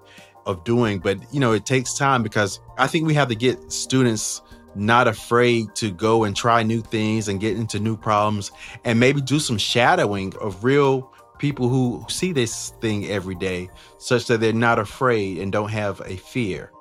of 0.48 0.64
doing. 0.64 0.98
But, 0.98 1.20
you 1.32 1.40
know, 1.40 1.54
it 1.54 1.66
takes 1.66 1.94
time 1.94 2.24
because 2.24 2.60
I 2.80 2.88
think 2.88 3.06
we 3.06 3.14
have 3.14 3.30
to 3.30 3.36
get 3.36 3.72
students 3.72 4.42
not 4.74 5.08
afraid 5.08 5.76
to 5.76 5.92
go 5.92 6.24
and 6.24 6.36
try 6.36 6.64
new 6.64 6.82
things 6.82 7.28
and 7.28 7.40
get 7.40 7.56
into 7.56 7.80
new 7.80 7.96
problems 7.96 8.52
and 8.84 9.00
maybe 9.00 9.22
do 9.22 9.40
some 9.40 9.60
shadowing 9.60 10.34
of 10.42 10.64
real 10.64 11.14
people 11.38 11.70
who 11.70 12.04
see 12.10 12.32
this 12.32 12.74
thing 12.82 13.06
every 13.10 13.36
day 13.36 13.70
such 14.00 14.26
that 14.26 14.40
they're 14.40 14.54
not 14.54 14.80
afraid 14.80 15.38
and 15.38 15.52
don't 15.52 15.70
have 15.70 16.02
a 16.06 16.18
fear. 16.18 16.72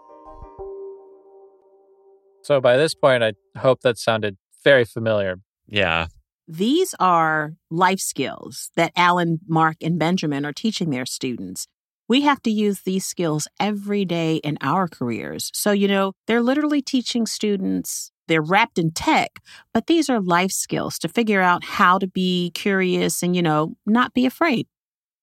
So 2.43 2.59
by 2.59 2.79
this 2.79 2.95
point, 2.95 3.23
I 3.23 3.35
hope 3.59 3.83
that 3.83 3.99
sounded 3.99 4.39
very 4.65 4.87
familiar. 4.87 5.41
Yeah. 5.67 6.07
These 6.53 6.97
are 6.99 7.53
life 7.71 8.01
skills 8.01 8.73
that 8.75 8.91
Alan, 8.97 9.39
Mark, 9.47 9.77
and 9.81 10.01
Benjamin 10.01 10.45
are 10.45 10.53
teaching 10.53 10.91
their 10.91 11.07
students. 11.07 11.69
We 12.09 12.23
have 12.23 12.43
to 12.43 12.51
use 12.51 12.81
these 12.81 13.07
skills 13.07 13.47
every 13.61 14.05
day 14.05 14.39
in 14.39 14.59
our 14.61 14.89
careers. 14.89 15.53
So, 15.55 15.71
you 15.71 15.87
know, 15.87 16.15
they're 16.27 16.43
literally 16.43 16.83
teaching 16.83 17.25
students, 17.25 18.11
they're 18.27 18.43
wrapped 18.43 18.81
in 18.81 18.91
tech, 18.91 19.39
but 19.73 19.87
these 19.87 20.11
are 20.11 20.21
life 20.21 20.51
skills 20.51 20.99
to 20.99 21.09
figure 21.09 21.41
out 21.41 21.63
how 21.63 21.99
to 21.99 22.09
be 22.09 22.51
curious 22.53 23.23
and, 23.23 23.37
you 23.37 23.43
know, 23.43 23.77
not 23.87 24.13
be 24.13 24.27
afraid. 24.27 24.67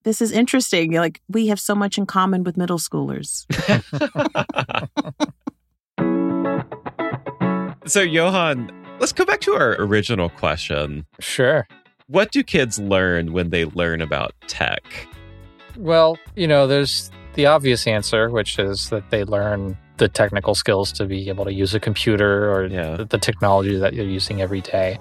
This 0.06 0.22
is 0.22 0.32
interesting. 0.32 0.94
Like, 0.94 1.20
we 1.28 1.48
have 1.48 1.60
so 1.60 1.76
much 1.76 1.98
in 1.98 2.06
common 2.06 2.46
with 2.46 2.56
middle 2.56 2.80
schoolers. 2.80 3.44
so, 7.86 8.02
Johan, 8.02 8.87
let's 9.00 9.12
go 9.14 9.26
back 9.26 9.42
to 9.42 9.54
our 9.54 9.76
original 9.80 10.30
question. 10.30 11.06
Sure. 11.20 11.68
What 12.08 12.32
do 12.32 12.44
kids 12.44 12.80
learn 12.80 13.34
when 13.34 13.50
they 13.50 13.66
learn 13.66 14.02
about 14.02 14.34
tech? 14.48 14.84
Well, 15.78 16.18
you 16.36 16.48
know, 16.48 16.68
there's 16.68 17.12
the 17.34 17.46
obvious 17.46 17.86
answer, 17.86 18.30
which 18.30 18.58
is 18.58 18.90
that 18.90 19.10
they 19.12 19.24
learn 19.24 19.78
the 19.98 20.08
technical 20.08 20.56
skills 20.56 20.92
to 20.94 21.06
be 21.06 21.28
able 21.28 21.44
to 21.46 21.54
use 21.54 21.74
a 21.74 21.80
computer 21.80 22.52
or 22.52 22.66
Yeah. 22.68 22.98
the, 22.98 23.06
the 23.06 23.18
technology 23.18 23.78
that 23.78 23.94
you're 23.94 24.06
using 24.06 24.42
every 24.42 24.62
day. 24.62 25.00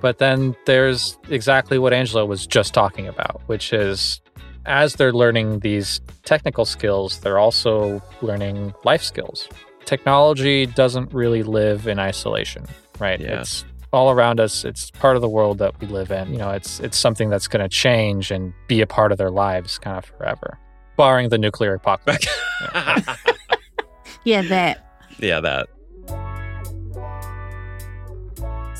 But 0.00 0.18
then 0.18 0.54
there's 0.66 1.18
exactly 1.30 1.78
what 1.78 1.92
Angela 1.92 2.24
was 2.26 2.46
just 2.46 2.72
talking 2.74 3.08
about, 3.08 3.40
which 3.46 3.72
is 3.72 4.20
as 4.66 4.94
they're 4.94 5.12
learning 5.12 5.60
these 5.60 6.00
technical 6.24 6.64
skills, 6.64 7.20
they're 7.20 7.38
also 7.38 8.02
learning 8.20 8.74
life 8.84 9.02
skills. 9.02 9.48
Technology 9.84 10.66
doesn't 10.66 11.12
really 11.14 11.42
live 11.42 11.86
in 11.86 11.98
isolation, 11.98 12.66
right? 13.00 13.20
Yeah. 13.20 13.40
It's 13.40 13.64
all 13.92 14.10
around 14.10 14.40
us. 14.40 14.64
It's 14.64 14.90
part 14.90 15.16
of 15.16 15.22
the 15.22 15.28
world 15.28 15.58
that 15.58 15.80
we 15.80 15.86
live 15.86 16.10
in. 16.10 16.32
You 16.32 16.38
know, 16.38 16.50
it's 16.50 16.80
it's 16.80 16.98
something 16.98 17.30
that's 17.30 17.48
going 17.48 17.62
to 17.62 17.68
change 17.68 18.30
and 18.30 18.52
be 18.68 18.80
a 18.80 18.86
part 18.86 19.12
of 19.12 19.18
their 19.18 19.30
lives 19.30 19.78
kind 19.78 19.96
of 19.96 20.04
forever, 20.04 20.58
barring 20.96 21.28
the 21.28 21.38
nuclear 21.38 21.74
apocalypse. 21.74 22.26
yeah, 24.24 24.42
that. 24.42 24.98
yeah, 25.18 25.40
that. 25.40 25.68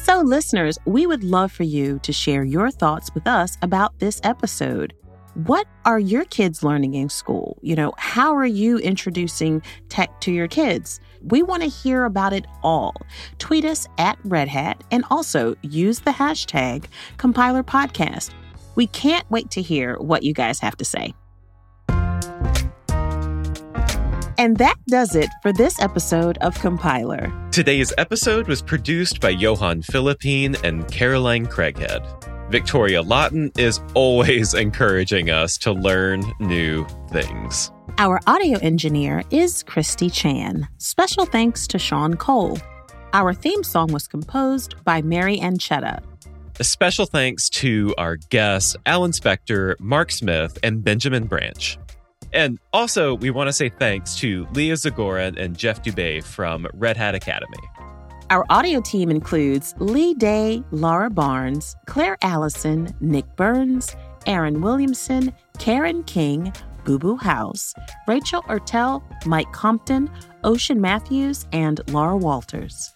So, 0.06 0.20
listeners, 0.20 0.78
we 0.84 1.04
would 1.06 1.24
love 1.24 1.50
for 1.50 1.64
you 1.64 1.98
to 2.04 2.12
share 2.12 2.44
your 2.44 2.70
thoughts 2.70 3.12
with 3.12 3.26
us 3.26 3.58
about 3.62 3.98
this 3.98 4.20
episode. 4.22 4.94
What 5.34 5.66
are 5.84 5.98
your 5.98 6.24
kids 6.26 6.62
learning 6.62 6.94
in 6.94 7.08
school? 7.08 7.58
You 7.60 7.74
know, 7.74 7.92
how 7.98 8.34
are 8.36 8.46
you 8.46 8.78
introducing 8.78 9.62
tech 9.88 10.20
to 10.20 10.30
your 10.30 10.46
kids? 10.46 11.00
We 11.26 11.42
want 11.42 11.62
to 11.62 11.68
hear 11.68 12.04
about 12.04 12.32
it 12.32 12.46
all. 12.62 12.94
Tweet 13.38 13.64
us 13.64 13.88
at 13.98 14.18
Red 14.24 14.48
Hat 14.48 14.82
and 14.90 15.04
also 15.10 15.56
use 15.62 16.00
the 16.00 16.12
hashtag 16.12 16.84
Compiler 17.18 17.62
Podcast. 17.62 18.30
We 18.76 18.86
can't 18.86 19.28
wait 19.30 19.50
to 19.50 19.62
hear 19.62 19.96
what 19.96 20.22
you 20.22 20.32
guys 20.32 20.60
have 20.60 20.76
to 20.76 20.84
say. 20.84 21.14
And 24.38 24.58
that 24.58 24.76
does 24.86 25.16
it 25.16 25.30
for 25.42 25.52
this 25.52 25.80
episode 25.80 26.36
of 26.38 26.54
Compiler. 26.60 27.32
Today's 27.50 27.92
episode 27.96 28.46
was 28.46 28.60
produced 28.60 29.20
by 29.20 29.30
Johan 29.30 29.82
Philippine 29.82 30.56
and 30.62 30.86
Caroline 30.90 31.46
Creaghead. 31.46 32.50
Victoria 32.50 33.02
Lawton 33.02 33.50
is 33.56 33.80
always 33.94 34.54
encouraging 34.54 35.30
us 35.30 35.56
to 35.58 35.72
learn 35.72 36.22
new 36.38 36.86
things. 37.10 37.72
Our 37.98 38.20
audio 38.26 38.58
engineer 38.58 39.22
is 39.30 39.62
Christy 39.62 40.10
Chan. 40.10 40.68
Special 40.76 41.24
thanks 41.24 41.66
to 41.68 41.78
Sean 41.78 42.14
Cole. 42.14 42.58
Our 43.14 43.32
theme 43.32 43.64
song 43.64 43.90
was 43.90 44.06
composed 44.06 44.74
by 44.84 45.00
Mary 45.00 45.38
Ancheta. 45.38 46.02
A 46.60 46.64
special 46.64 47.06
thanks 47.06 47.48
to 47.48 47.94
our 47.96 48.16
guests, 48.16 48.76
Alan 48.84 49.12
Spector, 49.12 49.80
Mark 49.80 50.12
Smith, 50.12 50.58
and 50.62 50.84
Benjamin 50.84 51.24
Branch. 51.24 51.78
And 52.34 52.58
also, 52.74 53.14
we 53.14 53.30
want 53.30 53.48
to 53.48 53.52
say 53.54 53.70
thanks 53.70 54.14
to 54.16 54.46
Leah 54.52 54.74
Zagoran 54.74 55.40
and 55.40 55.56
Jeff 55.56 55.82
Dubay 55.82 56.22
from 56.22 56.66
Red 56.74 56.98
Hat 56.98 57.14
Academy. 57.14 57.56
Our 58.28 58.44
audio 58.50 58.82
team 58.82 59.08
includes 59.08 59.74
Leigh 59.78 60.12
Day, 60.12 60.62
Laura 60.70 61.08
Barnes, 61.08 61.74
Claire 61.86 62.18
Allison, 62.20 62.94
Nick 63.00 63.24
Burns, 63.36 63.96
Aaron 64.26 64.60
Williamson, 64.60 65.32
Karen 65.58 66.02
King, 66.04 66.52
Boo 66.86 66.98
Boo 66.98 67.16
Howse, 67.16 67.74
Rachel 68.08 68.42
Ertel, 68.44 69.02
Mike 69.26 69.52
Compton, 69.52 70.08
Ocean 70.44 70.80
Matthews, 70.80 71.46
and 71.52 71.80
Laura 71.92 72.16
Walters. 72.16 72.94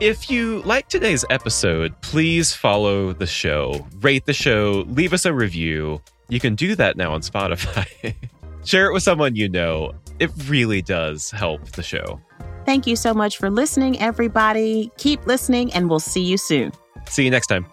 If 0.00 0.28
you 0.30 0.60
like 0.62 0.88
today's 0.88 1.24
episode, 1.30 1.98
please 2.02 2.52
follow 2.52 3.12
the 3.12 3.26
show, 3.26 3.86
rate 4.00 4.26
the 4.26 4.34
show, 4.34 4.84
leave 4.88 5.12
us 5.12 5.24
a 5.24 5.32
review. 5.32 6.02
You 6.28 6.40
can 6.40 6.54
do 6.54 6.74
that 6.74 6.96
now 6.96 7.12
on 7.14 7.22
Spotify. 7.22 8.14
Share 8.64 8.86
it 8.86 8.92
with 8.92 9.02
someone 9.02 9.34
you 9.34 9.48
know. 9.48 9.94
It 10.18 10.30
really 10.46 10.82
does 10.82 11.30
help 11.30 11.64
the 11.72 11.82
show. 11.82 12.20
Thank 12.66 12.86
you 12.86 12.96
so 12.96 13.14
much 13.14 13.38
for 13.38 13.48
listening, 13.48 13.98
everybody. 13.98 14.90
Keep 14.98 15.26
listening, 15.26 15.72
and 15.72 15.88
we'll 15.88 16.00
see 16.00 16.22
you 16.22 16.36
soon. 16.36 16.72
See 17.08 17.24
you 17.24 17.30
next 17.30 17.46
time. 17.46 17.66